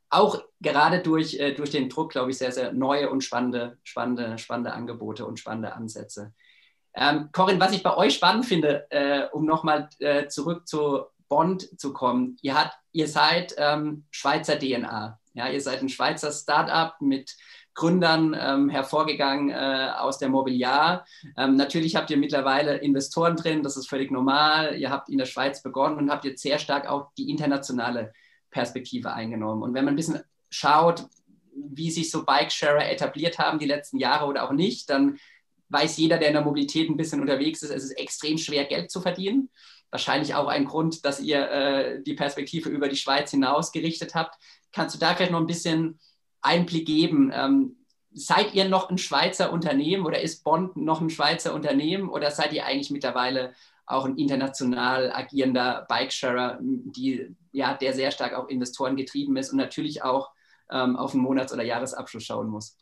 auch 0.09 0.43
gerade 0.59 0.99
durch, 0.99 1.39
äh, 1.39 1.53
durch 1.53 1.71
den 1.71 1.87
Druck, 1.87 2.11
glaube 2.11 2.31
ich, 2.31 2.37
sehr, 2.37 2.51
sehr 2.51 2.73
neue 2.73 3.09
und 3.09 3.23
spannende, 3.23 3.77
spannende, 3.83 4.37
spannende 4.37 4.73
Angebote 4.73 5.25
und 5.25 5.39
spannende 5.39 5.73
Ansätze. 5.73 6.33
Ähm, 6.93 7.29
Corinne, 7.31 7.61
was 7.61 7.71
ich 7.71 7.83
bei 7.83 7.95
euch 7.95 8.15
spannend 8.15 8.45
finde, 8.45 8.85
äh, 8.89 9.27
um 9.31 9.45
nochmal 9.45 9.89
äh, 9.99 10.27
zurück 10.27 10.67
zu 10.67 11.05
Bond 11.29 11.79
zu 11.79 11.93
kommen, 11.93 12.35
ihr, 12.41 12.59
hat, 12.59 12.73
ihr 12.91 13.07
seid 13.07 13.55
ähm, 13.57 14.03
Schweizer 14.11 14.59
DNA. 14.59 15.20
Ja, 15.33 15.49
ihr 15.49 15.61
seid 15.61 15.81
ein 15.81 15.89
Schweizer 15.89 16.31
Startup 16.31 16.99
mit 16.99 17.35
Gründern 17.73 18.35
ähm, 18.37 18.69
hervorgegangen 18.69 19.49
äh, 19.49 19.91
aus 19.97 20.17
der 20.17 20.29
Mobiliar. 20.29 21.05
Ähm, 21.37 21.55
natürlich 21.55 21.95
habt 21.95 22.09
ihr 22.09 22.17
mittlerweile 22.17 22.77
Investoren 22.77 23.37
drin, 23.37 23.63
das 23.63 23.77
ist 23.77 23.87
völlig 23.87 24.11
normal. 24.11 24.77
Ihr 24.77 24.89
habt 24.89 25.09
in 25.09 25.17
der 25.17 25.25
Schweiz 25.25 25.63
begonnen 25.63 25.97
und 25.97 26.11
habt 26.11 26.25
jetzt 26.25 26.41
sehr 26.41 26.59
stark 26.59 26.87
auch 26.87 27.11
die 27.17 27.29
internationale 27.29 28.11
Perspektive 28.49 29.13
eingenommen. 29.13 29.63
Und 29.63 29.73
wenn 29.73 29.85
man 29.85 29.93
ein 29.93 29.97
bisschen 29.97 30.21
schaut, 30.49 31.05
wie 31.55 31.91
sich 31.91 32.11
so 32.11 32.25
Bike-Sharer 32.25 32.89
etabliert 32.89 33.39
haben 33.39 33.59
die 33.59 33.65
letzten 33.65 33.97
Jahre 33.97 34.25
oder 34.25 34.43
auch 34.43 34.51
nicht, 34.51 34.89
dann 34.89 35.17
weiß 35.69 35.97
jeder, 35.97 36.17
der 36.17 36.29
in 36.29 36.33
der 36.33 36.43
Mobilität 36.43 36.89
ein 36.89 36.97
bisschen 36.97 37.21
unterwegs 37.21 37.61
ist, 37.61 37.71
es 37.71 37.85
ist 37.85 37.91
extrem 37.91 38.37
schwer, 38.37 38.65
Geld 38.65 38.91
zu 38.91 38.99
verdienen. 38.99 39.49
Wahrscheinlich 39.91 40.35
auch 40.35 40.47
ein 40.47 40.65
Grund, 40.65 41.05
dass 41.05 41.19
ihr 41.19 41.51
äh, 41.51 42.01
die 42.01 42.13
Perspektive 42.13 42.69
über 42.69 42.87
die 42.87 42.95
Schweiz 42.95 43.31
hinaus 43.31 43.71
gerichtet 43.71 44.15
habt. 44.15 44.35
Kannst 44.71 44.95
du 44.95 44.99
da 44.99 45.13
vielleicht 45.13 45.33
noch 45.33 45.39
ein 45.39 45.47
bisschen 45.47 45.99
Einblick 46.41 46.85
geben? 46.85 47.31
Ähm, 47.33 47.75
seid 48.13 48.53
ihr 48.53 48.67
noch 48.67 48.89
ein 48.89 48.97
Schweizer 48.97 49.51
Unternehmen 49.51 50.05
oder 50.05 50.21
ist 50.21 50.43
Bond 50.43 50.75
noch 50.77 51.01
ein 51.01 51.09
Schweizer 51.09 51.53
Unternehmen 51.53 52.09
oder 52.09 52.31
seid 52.31 52.53
ihr 52.53 52.65
eigentlich 52.65 52.91
mittlerweile 52.91 53.53
auch 53.85 54.05
ein 54.05 54.17
international 54.17 55.11
agierender 55.11 55.85
Bikesharer, 55.89 56.59
die, 56.61 57.35
ja, 57.51 57.73
der 57.73 57.93
sehr 57.93 58.11
stark 58.11 58.33
auch 58.33 58.47
Investoren 58.47 58.95
getrieben 58.95 59.35
ist 59.37 59.51
und 59.51 59.57
natürlich 59.57 60.03
auch 60.03 60.31
ähm, 60.71 60.95
auf 60.95 61.11
den 61.11 61.21
Monats- 61.21 61.53
oder 61.53 61.63
Jahresabschluss 61.63 62.23
schauen 62.23 62.47
muss? 62.47 62.77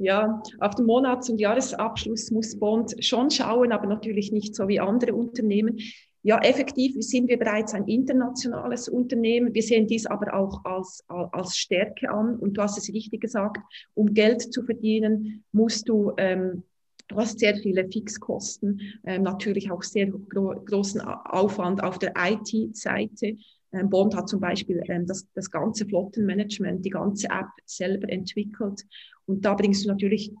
Ja, 0.00 0.42
auf 0.60 0.74
den 0.76 0.86
Monats- 0.86 1.28
und 1.28 1.40
Jahresabschluss 1.40 2.30
muss 2.30 2.58
Bond 2.58 2.94
schon 3.04 3.30
schauen, 3.30 3.72
aber 3.72 3.86
natürlich 3.86 4.30
nicht 4.32 4.54
so 4.54 4.68
wie 4.68 4.80
andere 4.80 5.14
Unternehmen. 5.14 5.78
Ja, 6.22 6.38
effektiv 6.40 6.94
sind 6.98 7.28
wir 7.28 7.38
bereits 7.38 7.74
ein 7.74 7.86
internationales 7.86 8.88
Unternehmen. 8.88 9.54
Wir 9.54 9.62
sehen 9.62 9.86
dies 9.86 10.06
aber 10.06 10.34
auch 10.34 10.64
als, 10.64 11.04
als 11.08 11.56
Stärke 11.56 12.10
an. 12.10 12.36
Und 12.36 12.54
du 12.54 12.62
hast 12.62 12.76
es 12.76 12.92
richtig 12.92 13.20
gesagt, 13.20 13.58
um 13.94 14.12
Geld 14.14 14.52
zu 14.52 14.62
verdienen, 14.62 15.44
musst 15.52 15.88
du, 15.88 16.12
ähm, 16.18 16.64
du 17.06 17.16
hast 17.16 17.38
sehr 17.38 17.56
viele 17.56 17.88
Fixkosten, 17.88 18.80
ähm, 19.04 19.22
natürlich 19.22 19.70
auch 19.70 19.82
sehr 19.82 20.06
gro 20.06 20.60
großen 20.64 21.00
Aufwand 21.00 21.82
auf 21.82 21.98
der 21.98 22.14
IT-Seite. 22.16 23.36
Ähm, 23.72 23.90
Bond 23.90 24.16
hat 24.16 24.28
zum 24.28 24.40
Beispiel 24.40 24.82
ähm, 24.88 25.06
das, 25.06 25.26
das 25.34 25.50
ganze 25.50 25.86
Flottenmanagement, 25.86 26.84
die 26.84 26.90
ganze 26.90 27.28
App 27.28 27.48
selber 27.64 28.08
entwickelt. 28.10 28.84
Und 29.26 29.44
da 29.44 29.54
bringst 29.54 29.84
du 29.84 29.88
natürlich 29.88 30.32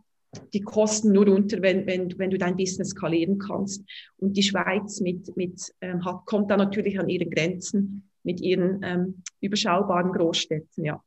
die 0.52 0.60
Kosten 0.60 1.12
nur 1.12 1.26
runter, 1.26 1.60
wenn, 1.62 1.86
wenn, 1.86 2.18
wenn 2.18 2.30
du 2.30 2.38
dein 2.38 2.56
Business 2.56 2.90
skalieren 2.90 3.38
kannst. 3.38 3.82
Und 4.18 4.36
die 4.36 4.42
Schweiz 4.42 5.00
mit, 5.00 5.36
mit, 5.36 5.60
ähm, 5.80 6.04
hat, 6.04 6.26
kommt 6.26 6.50
da 6.50 6.56
natürlich 6.56 6.98
an 6.98 7.08
ihre 7.08 7.26
Grenzen 7.26 8.10
mit 8.22 8.40
ihren 8.40 8.80
ähm, 8.82 9.22
überschaubaren 9.40 10.12
Großstädten. 10.12 10.84
Ja. 10.84 11.02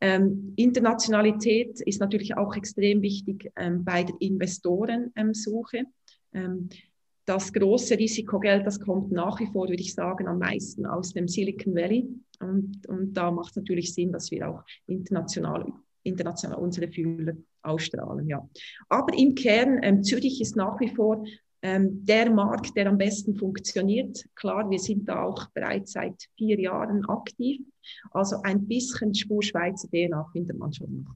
Ähm, 0.00 0.54
Internationalität 0.56 1.80
ist 1.80 2.00
natürlich 2.00 2.36
auch 2.36 2.56
extrem 2.56 3.02
wichtig 3.02 3.50
ähm, 3.56 3.84
bei 3.84 4.04
der 4.04 4.14
Investorensuche. 4.20 5.84
Das 7.24 7.52
große 7.52 7.98
Risikogeld, 7.98 8.66
das 8.66 8.80
kommt 8.80 9.12
nach 9.12 9.38
wie 9.40 9.46
vor, 9.46 9.68
würde 9.68 9.82
ich 9.82 9.94
sagen, 9.94 10.26
am 10.26 10.38
meisten 10.38 10.86
aus 10.86 11.12
dem 11.12 11.28
Silicon 11.28 11.74
Valley. 11.74 12.08
Und, 12.40 12.86
und 12.88 13.12
da 13.14 13.30
macht 13.30 13.50
es 13.50 13.56
natürlich 13.56 13.94
Sinn, 13.94 14.12
dass 14.12 14.30
wir 14.30 14.48
auch 14.48 14.62
international, 14.86 15.66
international 16.02 16.58
unsere 16.58 16.90
Fühler 16.90 17.34
ausstrahlen. 17.62 18.26
Ja. 18.26 18.48
Aber 18.88 19.16
im 19.16 19.34
Kern, 19.34 19.80
ähm, 19.82 20.02
Zürich 20.02 20.40
ist 20.40 20.56
nach 20.56 20.80
wie 20.80 20.88
vor 20.88 21.24
ähm, 21.62 22.04
der 22.04 22.30
Markt, 22.30 22.74
der 22.76 22.86
am 22.86 22.96
besten 22.96 23.36
funktioniert. 23.36 24.24
Klar, 24.34 24.68
wir 24.70 24.78
sind 24.78 25.08
da 25.08 25.22
auch 25.24 25.46
bereits 25.50 25.92
seit 25.92 26.14
vier 26.36 26.58
Jahren 26.58 27.04
aktiv. 27.06 27.60
Also 28.12 28.40
ein 28.42 28.66
bisschen 28.66 29.14
Spur 29.14 29.42
Schweizer 29.42 29.88
DNA 29.88 30.24
findet 30.32 30.58
man 30.58 30.72
schon 30.72 31.04
noch. 31.04 31.14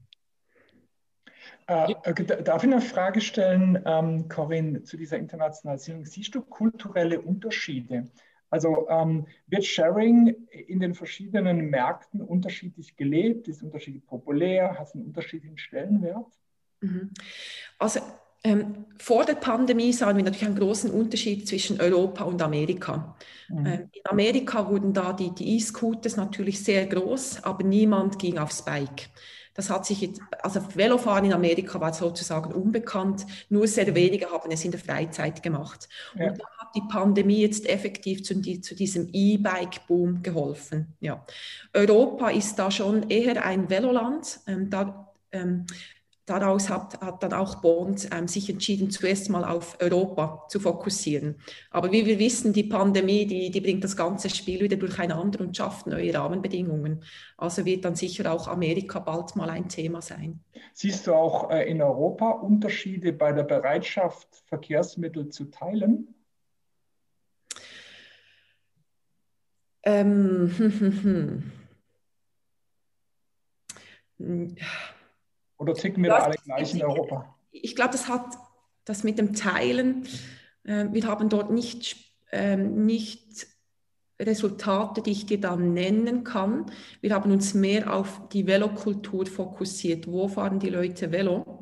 Äh, 1.67 1.93
äh 2.03 2.43
darf 2.43 2.63
ich 2.63 2.71
eine 2.71 2.81
Frage 2.81 3.21
stellen, 3.21 3.81
ähm, 3.85 4.27
Corinne, 4.29 4.83
zu 4.83 4.97
dieser 4.97 5.17
Internationalisierung? 5.17 6.05
Siehst 6.05 6.35
du 6.35 6.41
kulturelle 6.41 7.21
Unterschiede? 7.21 8.07
Also 8.49 8.87
ähm, 8.89 9.27
wird 9.47 9.65
Sharing 9.65 10.47
in 10.49 10.79
den 10.79 10.93
verschiedenen 10.93 11.69
Märkten 11.69 12.21
unterschiedlich 12.21 12.95
gelebt? 12.95 13.47
Ist 13.47 13.63
unterschiedlich 13.63 14.05
populär? 14.05 14.79
Hat 14.79 14.87
es 14.87 14.95
einen 14.95 15.05
unterschiedlichen 15.05 15.57
Stellenwert? 15.57 16.27
Mhm. 16.81 17.11
Also 17.79 17.99
ähm, 18.45 18.85
vor 18.99 19.25
der 19.25 19.33
Pandemie 19.35 19.91
sahen 19.91 20.17
wir 20.17 20.23
natürlich 20.23 20.45
einen 20.45 20.59
großen 20.59 20.91
Unterschied 20.91 21.47
zwischen 21.47 21.81
Europa 21.81 22.23
und 22.25 22.41
Amerika. 22.43 23.15
Mhm. 23.49 23.65
Ähm, 23.65 23.89
in 23.91 24.01
Amerika 24.05 24.69
wurden 24.69 24.93
da 24.93 25.13
die, 25.13 25.33
die 25.33 25.55
E-Scooters 25.55 26.15
natürlich 26.15 26.63
sehr 26.63 26.85
groß, 26.85 27.43
aber 27.43 27.63
niemand 27.63 28.19
ging 28.19 28.37
aufs 28.37 28.63
Bike. 28.63 29.09
Das 29.55 29.69
hat 29.69 29.85
sich 29.85 30.01
jetzt, 30.01 30.21
also 30.43 30.61
Velofahren 30.75 31.25
in 31.25 31.33
Amerika 31.33 31.79
war 31.79 31.93
sozusagen 31.93 32.53
unbekannt, 32.53 33.25
nur 33.49 33.67
sehr 33.67 33.95
wenige 33.95 34.29
haben 34.29 34.51
es 34.51 34.63
in 34.63 34.71
der 34.71 34.79
Freizeit 34.79 35.41
gemacht. 35.41 35.89
Ja. 36.13 36.29
Und 36.29 36.39
da 36.39 36.45
hat 36.59 36.75
die 36.75 36.83
Pandemie 36.89 37.41
jetzt 37.41 37.67
effektiv 37.67 38.23
zu, 38.23 38.39
zu 38.41 38.75
diesem 38.75 39.09
E-Bike-Boom 39.11 40.21
geholfen. 40.21 40.93
Ja. 40.99 41.25
Europa 41.73 42.29
ist 42.29 42.59
da 42.59 42.69
schon 42.69 43.09
eher 43.09 43.43
ein 43.43 43.69
Veloland. 43.69 44.41
Ähm, 44.45 44.69
da, 44.69 45.13
ähm, 45.31 45.65
daraus 46.25 46.69
hat, 46.69 46.99
hat 47.01 47.21
dann 47.21 47.33
auch 47.33 47.61
Bond 47.61 48.09
ähm, 48.11 48.27
sich 48.27 48.49
entschieden, 48.49 48.89
zuerst 48.89 49.29
mal 49.29 49.43
auf 49.43 49.77
Europa 49.79 50.45
zu 50.49 50.59
fokussieren. 50.59 51.35
Aber 51.69 51.91
wie 51.91 52.05
wir 52.05 52.17
wissen, 52.19 52.51
die 52.51 52.63
Pandemie, 52.63 53.25
die, 53.25 53.51
die 53.51 53.61
bringt 53.61 53.83
das 53.83 53.95
ganze 53.95 54.29
Spiel 54.29 54.61
wieder 54.61 54.77
durcheinander 54.77 55.41
und 55.41 55.55
schafft 55.55 55.87
neue 55.87 56.13
Rahmenbedingungen. 56.13 57.03
Also 57.37 57.65
wird 57.65 57.85
dann 57.85 57.95
sicher 57.95 58.31
auch 58.31 58.47
Amerika 58.47 58.99
bald 58.99 59.35
mal 59.35 59.49
ein 59.49 59.69
Thema 59.69 60.01
sein. 60.01 60.39
Siehst 60.73 61.07
du 61.07 61.13
auch 61.13 61.51
äh, 61.51 61.69
in 61.69 61.81
Europa 61.81 62.31
Unterschiede 62.31 63.13
bei 63.13 63.31
der 63.31 63.43
Bereitschaft, 63.43 64.27
Verkehrsmittel 64.47 65.29
zu 65.29 65.45
teilen? 65.45 66.15
Ähm, 69.83 70.51
hm, 70.57 70.79
hm, 70.79 71.51
hm. 74.17 74.55
Oder 75.57 75.73
ticken 75.73 76.03
wir 76.03 76.11
da 76.11 76.17
alle 76.17 76.35
gleich 76.43 76.73
in 76.73 76.83
Europa? 76.83 77.35
Ich 77.51 77.75
glaube, 77.75 77.91
das 77.91 78.07
hat 78.07 78.37
das 78.83 79.03
mit 79.03 79.17
dem 79.17 79.33
Teilen. 79.33 80.07
Äh, 80.63 80.87
wir 80.91 81.07
haben 81.07 81.29
dort 81.29 81.51
nicht, 81.51 81.97
äh, 82.31 82.57
nicht 82.57 83.47
Resultate, 84.19 85.01
die 85.01 85.11
ich 85.11 85.25
dir 85.25 85.39
dann 85.39 85.73
nennen 85.73 86.23
kann. 86.23 86.67
Wir 87.01 87.13
haben 87.13 87.31
uns 87.31 87.53
mehr 87.53 87.93
auf 87.93 88.29
die 88.29 88.47
Velokultur 88.47 89.25
fokussiert. 89.25 90.07
Wo 90.07 90.27
fahren 90.27 90.59
die 90.59 90.69
Leute 90.69 91.11
Velo? 91.11 91.54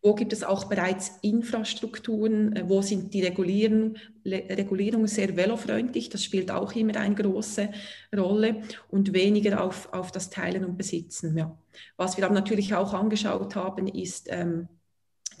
Wo 0.00 0.14
gibt 0.14 0.32
es 0.32 0.44
auch 0.44 0.64
bereits 0.66 1.18
Infrastrukturen? 1.22 2.54
Äh, 2.54 2.68
wo 2.68 2.82
sind 2.82 3.12
die 3.14 3.22
Regulierung, 3.24 3.96
Regulierungen 4.24 5.08
sehr 5.08 5.36
velofreundlich? 5.36 6.08
Das 6.08 6.22
spielt 6.22 6.50
auch 6.50 6.72
immer 6.74 6.96
eine 6.96 7.14
große 7.14 7.70
Rolle 8.16 8.62
und 8.88 9.12
weniger 9.12 9.62
auf, 9.62 9.92
auf 9.92 10.12
das 10.12 10.30
Teilen 10.30 10.64
und 10.64 10.76
Besitzen. 10.76 11.36
Ja. 11.36 11.56
Was 11.96 12.16
wir 12.16 12.24
aber 12.24 12.34
natürlich 12.34 12.74
auch 12.74 12.94
angeschaut 12.94 13.56
haben, 13.56 13.88
ist 13.88 14.28
ähm, 14.30 14.68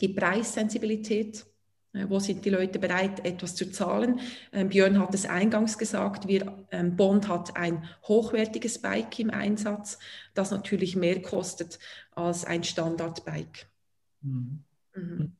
die 0.00 0.08
Preissensibilität. 0.08 1.46
Äh, 1.92 2.06
wo 2.08 2.18
sind 2.18 2.44
die 2.44 2.50
Leute 2.50 2.80
bereit, 2.80 3.24
etwas 3.24 3.54
zu 3.54 3.70
zahlen? 3.70 4.20
Ähm, 4.52 4.70
Björn 4.70 4.98
hat 4.98 5.14
es 5.14 5.26
eingangs 5.26 5.78
gesagt, 5.78 6.26
wir, 6.26 6.66
ähm, 6.72 6.96
Bond 6.96 7.28
hat 7.28 7.56
ein 7.56 7.84
hochwertiges 8.06 8.82
Bike 8.82 9.18
im 9.20 9.30
Einsatz, 9.30 9.98
das 10.34 10.50
natürlich 10.50 10.96
mehr 10.96 11.22
kostet 11.22 11.78
als 12.10 12.44
ein 12.44 12.64
Standardbike. 12.64 13.67
Mhm. 14.22 14.64
Mhm. 14.94 15.36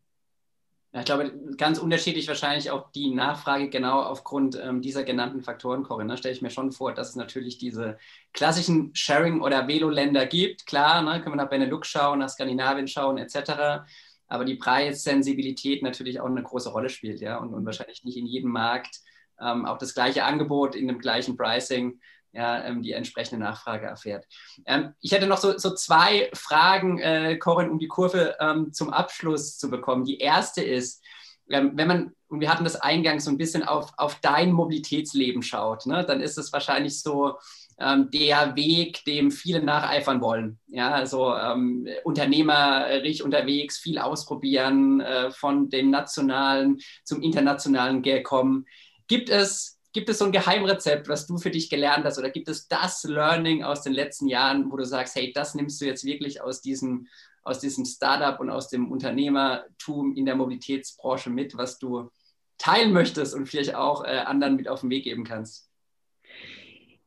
Ja, 0.93 1.01
ich 1.01 1.07
glaube, 1.07 1.33
ganz 1.59 1.79
unterschiedlich 1.79 2.29
wahrscheinlich 2.29 2.71
auch 2.71 2.91
die 2.93 3.11
Nachfrage 3.11 3.69
genau 3.69 4.01
aufgrund 4.01 4.59
ähm, 4.59 4.81
dieser 4.81 5.05
genannten 5.05 5.43
Faktoren, 5.43 5.83
Corinne. 5.83 6.13
Ne, 6.13 6.17
stelle 6.17 6.35
ich 6.35 6.41
mir 6.41 6.51
schon 6.51 6.73
vor, 6.73 6.95
dass 6.95 7.11
es 7.11 7.17
natürlich 7.17 7.59
diese 7.59 7.99
klassischen 8.33 8.95
Sharing- 8.95 9.43
oder 9.43 9.69
Velo-Länder 9.69 10.25
gibt. 10.25 10.65
Klar, 10.65 11.03
ne, 11.03 11.21
können 11.21 11.35
wir 11.37 11.43
nach 11.43 11.51
Benelux 11.51 11.89
schauen, 11.89 12.21
nach 12.21 12.31
Skandinavien 12.31 12.89
schauen, 12.89 13.19
etc. 13.19 13.85
Aber 14.29 14.47
die 14.47 14.55
Preissensibilität 14.55 15.83
natürlich 15.83 16.21
auch 16.21 16.27
eine 16.27 16.43
große 16.43 16.71
Rolle 16.71 16.89
spielt, 16.89 17.21
ja, 17.21 17.37
und, 17.37 17.53
und 17.53 17.67
wahrscheinlich 17.67 18.03
nicht 18.05 18.17
in 18.17 18.27
jedem 18.27 18.51
Markt 18.51 19.01
ähm, 19.41 19.67
auch 19.67 19.79
das 19.79 19.95
gleiche 19.95 20.25
Angebot 20.25 20.75
in 20.75 20.89
dem 20.89 20.99
gleichen 20.99 21.37
Pricing 21.37 22.01
ja, 22.33 22.65
ähm, 22.65 22.83
die 22.83 22.93
entsprechende 22.93 23.45
Nachfrage 23.45 23.87
erfährt. 23.87 24.27
Ähm, 24.67 24.95
ich 25.01 25.13
hätte 25.13 25.27
noch 25.27 25.39
so, 25.39 25.57
so 25.59 25.75
zwei 25.75 26.31
Fragen, 26.35 26.99
äh, 26.99 27.37
Corinne, 27.39 27.71
um 27.71 27.79
die 27.79 27.89
Kurve 27.89 28.37
ähm, 28.41 28.73
zum 28.73 28.93
Abschluss 28.93 29.59
zu 29.59 29.71
bekommen. 29.71 30.05
Die 30.05 30.19
erste 30.19 30.63
ist, 30.63 31.03
ähm, 31.51 31.73
wenn 31.75 31.89
man, 31.89 32.13
und 32.29 32.41
wir 32.41 32.53
hatten 32.53 32.65
das 32.65 32.77
eingangs 32.77 33.25
so 33.25 33.31
ein 33.31 33.39
bisschen 33.39 33.63
auf, 33.63 33.93
auf 33.97 34.21
dein 34.21 34.53
Mobilitätsleben 34.53 35.43
schaut, 35.43 35.87
ne, 35.87 36.05
dann 36.05 36.21
ist 36.21 36.39
es 36.39 36.53
wahrscheinlich 36.53 37.01
so, 37.01 37.39
ähm, 37.81 38.11
der 38.11 38.57
Weg, 38.57 39.05
dem 39.05 39.31
viele 39.31 39.63
nacheifern 39.63 40.21
wollen. 40.21 40.59
Ja, 40.67 40.91
also 40.91 41.35
ähm, 41.35 41.87
unternehmerisch 42.05 43.23
unterwegs, 43.23 43.79
viel 43.79 43.99
ausprobieren, 43.99 45.01
äh, 45.01 45.31
von 45.31 45.71
dem 45.71 45.91
nationalen 45.91 46.79
zum 47.05 47.23
internationalen 47.23 48.03
Gag 48.03 48.25
kommen. 48.25 48.67
Gibt 49.07 49.31
es 49.31 49.78
Gibt 49.93 50.09
es 50.09 50.19
so 50.19 50.27
ein 50.27 50.33
Geheimrezept, 50.33 51.09
was 51.09 51.27
du 51.27 51.39
für 51.39 51.51
dich 51.51 51.71
gelernt 51.71 52.05
hast? 52.05 52.19
Oder 52.19 52.31
gibt 52.31 52.49
es 52.49 52.69
das 52.69 53.05
Learning 53.05 53.65
aus 53.65 53.83
den 53.83 53.95
letzten 53.95 54.29
Jahren, 54.29 54.71
wo 54.71 54.77
du 54.77 54.85
sagst, 54.85 55.15
hey, 55.17 55.33
das 55.33 55.55
nimmst 55.55 55.81
du 55.81 55.87
jetzt 55.87 56.05
wirklich 56.05 56.43
aus 56.43 56.61
diesem, 56.61 57.07
aus 57.43 57.61
diesem 57.61 57.85
Startup 57.85 58.39
und 58.39 58.51
aus 58.51 58.69
dem 58.69 58.91
Unternehmertum 58.93 60.15
in 60.15 60.27
der 60.27 60.37
Mobilitätsbranche 60.37 61.31
mit, 61.31 61.57
was 61.57 61.79
du 61.79 62.11
teilen 62.59 62.93
möchtest 62.93 63.35
und 63.35 63.47
vielleicht 63.47 63.75
auch 63.75 64.05
äh, 64.05 64.19
anderen 64.19 64.57
mit 64.57 64.69
auf 64.69 64.81
den 64.81 64.91
Weg 64.91 65.05
geben 65.05 65.25
kannst? 65.25 65.69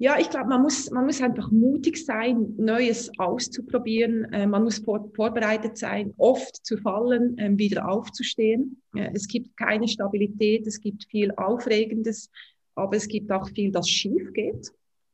Ja, 0.02 0.18
ich 0.20 0.32
glaube, 0.32 0.50
man 0.50 0.64
muss, 0.64 0.90
man 0.90 1.06
muss 1.06 1.22
einfach 1.22 1.52
mutig 1.52 2.04
sein, 2.04 2.56
Neues 2.58 3.12
auszuprobieren. 3.20 4.24
Äh, 4.34 4.48
man 4.48 4.64
muss 4.64 4.80
vor, 4.80 5.12
vorbereitet 5.16 5.78
sein, 5.78 6.16
oft 6.18 6.66
zu 6.66 6.78
fallen, 6.78 7.38
äh, 7.38 7.56
wieder 7.56 7.88
aufzustehen. 7.88 8.82
Äh, 8.96 9.12
es 9.14 9.28
gibt 9.28 9.56
keine 9.56 9.88
Stabilität, 9.88 10.66
es 10.66 10.82
gibt 10.82 11.06
viel 11.12 11.32
Aufregendes, 11.38 12.32
aber 12.82 12.98
es 12.98 13.08
gibt 13.08 13.32
auch 13.32 13.48
viel, 13.50 13.72
das 13.72 13.90
schief 13.90 14.34
geht. 14.34 14.72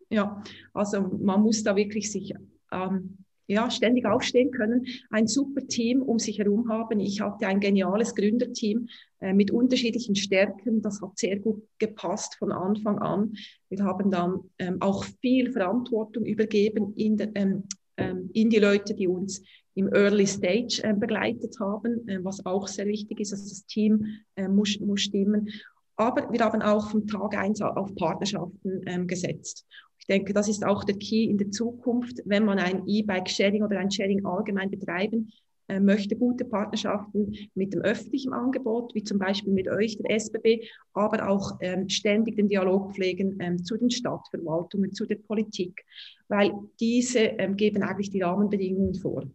Ja, 0.09 0.41
also 0.73 1.01
man 1.01 1.41
muss 1.41 1.63
da 1.63 1.75
wirklich 1.75 2.11
sich 2.11 2.33
ähm, 2.71 3.17
ja, 3.47 3.71
ständig 3.71 4.05
aufstehen 4.05 4.51
können, 4.51 4.85
ein 5.09 5.27
super 5.27 5.65
Team 5.67 6.01
um 6.01 6.19
sich 6.19 6.37
herum 6.37 6.69
haben. 6.69 6.99
Ich 6.99 7.21
hatte 7.21 7.47
ein 7.47 7.59
geniales 7.59 8.13
Gründerteam 8.13 8.87
äh, 9.19 9.33
mit 9.33 9.51
unterschiedlichen 9.51 10.15
Stärken. 10.15 10.81
Das 10.81 11.01
hat 11.01 11.17
sehr 11.17 11.39
gut 11.39 11.63
gepasst 11.79 12.35
von 12.35 12.51
Anfang 12.51 12.99
an. 12.99 13.33
Wir 13.69 13.83
haben 13.83 14.11
dann 14.11 14.41
ähm, 14.59 14.77
auch 14.81 15.05
viel 15.21 15.51
Verantwortung 15.51 16.25
übergeben 16.25 16.93
in, 16.95 17.17
de, 17.17 17.29
ähm, 17.35 17.63
ähm, 17.95 18.29
in 18.33 18.49
die 18.49 18.59
Leute, 18.59 18.93
die 18.93 19.07
uns 19.07 19.41
im 19.75 19.93
Early 19.93 20.25
Stage 20.25 20.81
äh, 20.83 20.93
begleitet 20.93 21.59
haben, 21.59 22.07
äh, 22.07 22.23
was 22.23 22.45
auch 22.45 22.67
sehr 22.67 22.87
wichtig 22.87 23.19
ist. 23.21 23.31
Also 23.31 23.47
das 23.47 23.65
Team 23.65 24.05
äh, 24.35 24.47
muss, 24.47 24.79
muss 24.79 25.01
stimmen. 25.01 25.49
Aber 25.97 26.31
wir 26.31 26.39
haben 26.39 26.61
auch 26.61 26.89
vom 26.89 27.07
Tag 27.07 27.35
eins 27.35 27.61
auf 27.61 27.93
Partnerschaften 27.95 28.81
ähm, 28.85 29.07
gesetzt. 29.07 29.65
Ich 29.99 30.05
denke, 30.05 30.31
das 30.31 30.47
ist 30.47 30.65
auch 30.65 30.83
der 30.83 30.95
Key 30.95 31.25
in 31.25 31.37
der 31.37 31.51
Zukunft, 31.51 32.21
wenn 32.25 32.45
man 32.45 32.59
ein 32.59 32.87
E-Bike-Sharing 32.87 33.63
oder 33.63 33.79
ein 33.79 33.91
Sharing 33.91 34.25
allgemein 34.25 34.69
betreiben 34.69 35.33
äh, 35.69 35.81
möchte, 35.81 36.15
gute 36.15 36.45
Partnerschaften 36.45 37.35
mit 37.55 37.73
dem 37.73 37.81
öffentlichen 37.81 38.31
Angebot, 38.31 38.95
wie 38.95 39.03
zum 39.03 39.19
Beispiel 39.19 39.51
mit 39.51 39.67
euch, 39.67 39.97
der 39.97 40.11
SBB, 40.11 40.65
aber 40.93 41.27
auch 41.27 41.57
ähm, 41.59 41.89
ständig 41.89 42.37
den 42.37 42.47
Dialog 42.47 42.93
pflegen 42.93 43.37
ähm, 43.41 43.61
zu 43.61 43.75
den 43.75 43.89
Stadtverwaltungen, 43.89 44.93
zu 44.93 45.05
der 45.05 45.15
Politik, 45.15 45.83
weil 46.29 46.53
diese 46.79 47.19
ähm, 47.19 47.57
geben 47.57 47.83
eigentlich 47.83 48.11
die 48.11 48.21
Rahmenbedingungen 48.21 48.95
vor. 48.95 49.25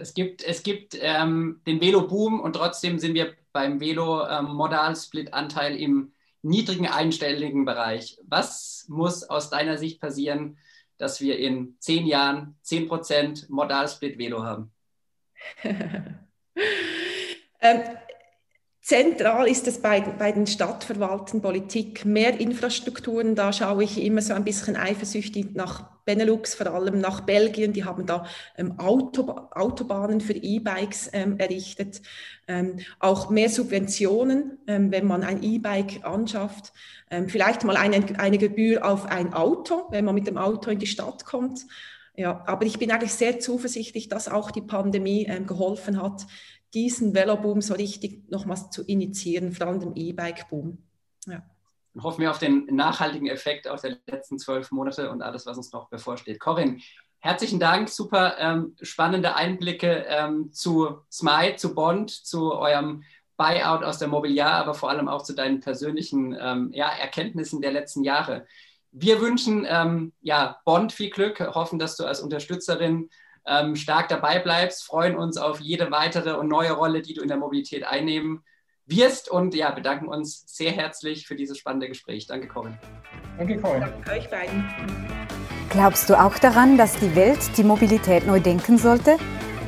Es 0.00 0.14
gibt, 0.14 0.42
es 0.42 0.62
gibt 0.62 0.98
ähm, 1.00 1.60
den 1.66 1.80
Velo-Boom 1.80 2.40
und 2.40 2.54
trotzdem 2.54 2.98
sind 2.98 3.14
wir 3.14 3.34
beim 3.52 3.80
Velo-Modal-Split-Anteil 3.80 5.74
ähm, 5.74 5.80
im 5.80 6.12
niedrigen 6.42 6.86
einstelligen 6.86 7.64
Bereich. 7.64 8.18
Was 8.26 8.86
muss 8.88 9.24
aus 9.24 9.50
deiner 9.50 9.78
Sicht 9.78 10.00
passieren, 10.00 10.58
dass 10.96 11.20
wir 11.20 11.38
in 11.38 11.76
zehn 11.78 12.06
Jahren 12.06 12.58
10% 12.64 13.46
Modal-Split-Velo 13.48 14.42
haben? 14.42 14.72
ähm, 17.60 17.80
Zentral 18.90 19.46
ist 19.46 19.68
es 19.68 19.80
bei, 19.80 20.00
bei 20.00 20.32
den 20.32 20.48
Stadtverwalten 20.48 21.40
Politik, 21.40 22.04
mehr 22.04 22.40
Infrastrukturen. 22.40 23.36
Da 23.36 23.52
schaue 23.52 23.84
ich 23.84 24.02
immer 24.02 24.20
so 24.20 24.34
ein 24.34 24.42
bisschen 24.42 24.74
eifersüchtig 24.74 25.54
nach 25.54 25.88
Benelux, 26.04 26.56
vor 26.56 26.66
allem 26.66 27.00
nach 27.00 27.20
Belgien. 27.20 27.72
Die 27.72 27.84
haben 27.84 28.04
da 28.04 28.26
ähm, 28.58 28.80
Autoba 28.80 29.50
Autobahnen 29.52 30.20
für 30.20 30.32
E-Bikes 30.32 31.10
ähm, 31.12 31.38
errichtet. 31.38 32.02
Ähm, 32.48 32.80
auch 32.98 33.30
mehr 33.30 33.48
Subventionen, 33.48 34.58
ähm, 34.66 34.90
wenn 34.90 35.06
man 35.06 35.22
ein 35.22 35.44
E-Bike 35.44 36.04
anschafft. 36.04 36.72
Ähm, 37.12 37.28
vielleicht 37.28 37.62
mal 37.62 37.76
eine, 37.76 38.18
eine 38.18 38.38
Gebühr 38.38 38.84
auf 38.84 39.06
ein 39.06 39.32
Auto, 39.34 39.84
wenn 39.90 40.04
man 40.04 40.16
mit 40.16 40.26
dem 40.26 40.36
Auto 40.36 40.68
in 40.68 40.80
die 40.80 40.88
Stadt 40.88 41.24
kommt. 41.24 41.64
Ja, 42.16 42.42
aber 42.44 42.66
ich 42.66 42.80
bin 42.80 42.90
eigentlich 42.90 43.14
sehr 43.14 43.38
zuversichtlich, 43.38 44.08
dass 44.08 44.28
auch 44.28 44.50
die 44.50 44.62
Pandemie 44.62 45.26
ähm, 45.26 45.46
geholfen 45.46 46.02
hat, 46.02 46.26
diesen 46.74 47.14
Veloboom 47.14 47.60
so 47.60 47.74
richtig 47.74 48.30
nochmals 48.30 48.70
zu 48.70 48.84
initiieren, 48.84 49.52
vor 49.52 49.66
allem 49.66 49.80
den 49.80 49.96
E-Bike-Boom. 49.96 50.78
Ja. 51.26 51.42
Hoffen 52.00 52.22
wir 52.22 52.30
auf 52.30 52.38
den 52.38 52.66
nachhaltigen 52.66 53.26
Effekt 53.26 53.66
aus 53.66 53.82
der 53.82 53.98
letzten 54.06 54.38
zwölf 54.38 54.70
Monate 54.70 55.10
und 55.10 55.22
alles, 55.22 55.46
was 55.46 55.56
uns 55.56 55.72
noch 55.72 55.88
bevorsteht. 55.88 56.38
Corinne, 56.38 56.78
herzlichen 57.18 57.58
Dank, 57.58 57.88
super 57.88 58.36
ähm, 58.38 58.76
spannende 58.80 59.34
Einblicke 59.34 60.04
ähm, 60.08 60.52
zu 60.52 61.00
Smite, 61.10 61.56
zu 61.56 61.74
Bond, 61.74 62.10
zu 62.10 62.54
eurem 62.54 63.02
Buyout 63.36 63.82
aus 63.82 63.98
der 63.98 64.08
Mobiliar, 64.08 64.52
aber 64.52 64.74
vor 64.74 64.90
allem 64.90 65.08
auch 65.08 65.22
zu 65.22 65.34
deinen 65.34 65.60
persönlichen 65.60 66.36
ähm, 66.38 66.70
ja, 66.72 66.88
Erkenntnissen 66.90 67.60
der 67.60 67.72
letzten 67.72 68.04
Jahre. 68.04 68.46
Wir 68.92 69.20
wünschen 69.20 69.66
ähm, 69.68 70.12
ja, 70.20 70.60
Bond 70.64 70.92
viel 70.92 71.10
Glück, 71.10 71.40
hoffen, 71.40 71.78
dass 71.78 71.96
du 71.96 72.04
als 72.04 72.20
Unterstützerin 72.20 73.08
ähm, 73.46 73.76
stark 73.76 74.08
dabei 74.08 74.38
bleibst, 74.38 74.84
freuen 74.84 75.16
uns 75.16 75.36
auf 75.36 75.60
jede 75.60 75.90
weitere 75.90 76.32
und 76.34 76.48
neue 76.48 76.72
Rolle, 76.72 77.02
die 77.02 77.14
du 77.14 77.22
in 77.22 77.28
der 77.28 77.36
Mobilität 77.36 77.84
einnehmen 77.84 78.44
wirst 78.86 79.30
und 79.30 79.54
ja, 79.54 79.70
bedanken 79.70 80.08
uns 80.08 80.44
sehr 80.46 80.72
herzlich 80.72 81.26
für 81.26 81.36
dieses 81.36 81.58
spannende 81.58 81.88
Gespräch. 81.88 82.26
Danke, 82.26 82.48
Corinne. 82.48 82.78
Danke, 83.38 83.56
Corinne. 83.58 83.92
Danke 84.04 84.10
euch 84.10 84.28
beiden. 84.28 84.68
Glaubst 85.70 86.10
du 86.10 86.20
auch 86.20 86.36
daran, 86.38 86.76
dass 86.76 86.96
die 86.96 87.14
Welt 87.14 87.38
die 87.56 87.62
Mobilität 87.62 88.26
neu 88.26 88.40
denken 88.40 88.76
sollte? 88.76 89.16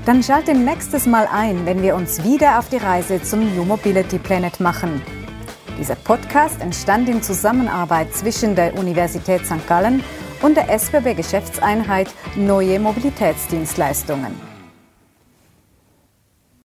Dann 0.04 0.22
schalte 0.22 0.52
nächstes 0.52 1.06
Mal 1.06 1.28
ein, 1.30 1.64
wenn 1.64 1.80
wir 1.80 1.94
uns 1.94 2.24
wieder 2.24 2.58
auf 2.58 2.68
die 2.68 2.78
Reise 2.78 3.22
zum 3.22 3.54
New 3.54 3.64
Mobility 3.64 4.18
Planet 4.18 4.58
machen. 4.58 5.00
Dieser 5.78 5.94
Podcast 5.94 6.60
entstand 6.60 7.08
in 7.08 7.22
Zusammenarbeit 7.22 8.12
zwischen 8.12 8.56
der 8.56 8.76
Universität 8.76 9.46
St. 9.46 9.66
Gallen 9.68 10.02
und 10.42 10.56
der 10.56 10.68
SBB 10.70 11.14
Geschäftseinheit 11.14 12.08
Neue 12.36 12.78
Mobilitätsdienstleistungen. 12.78 14.51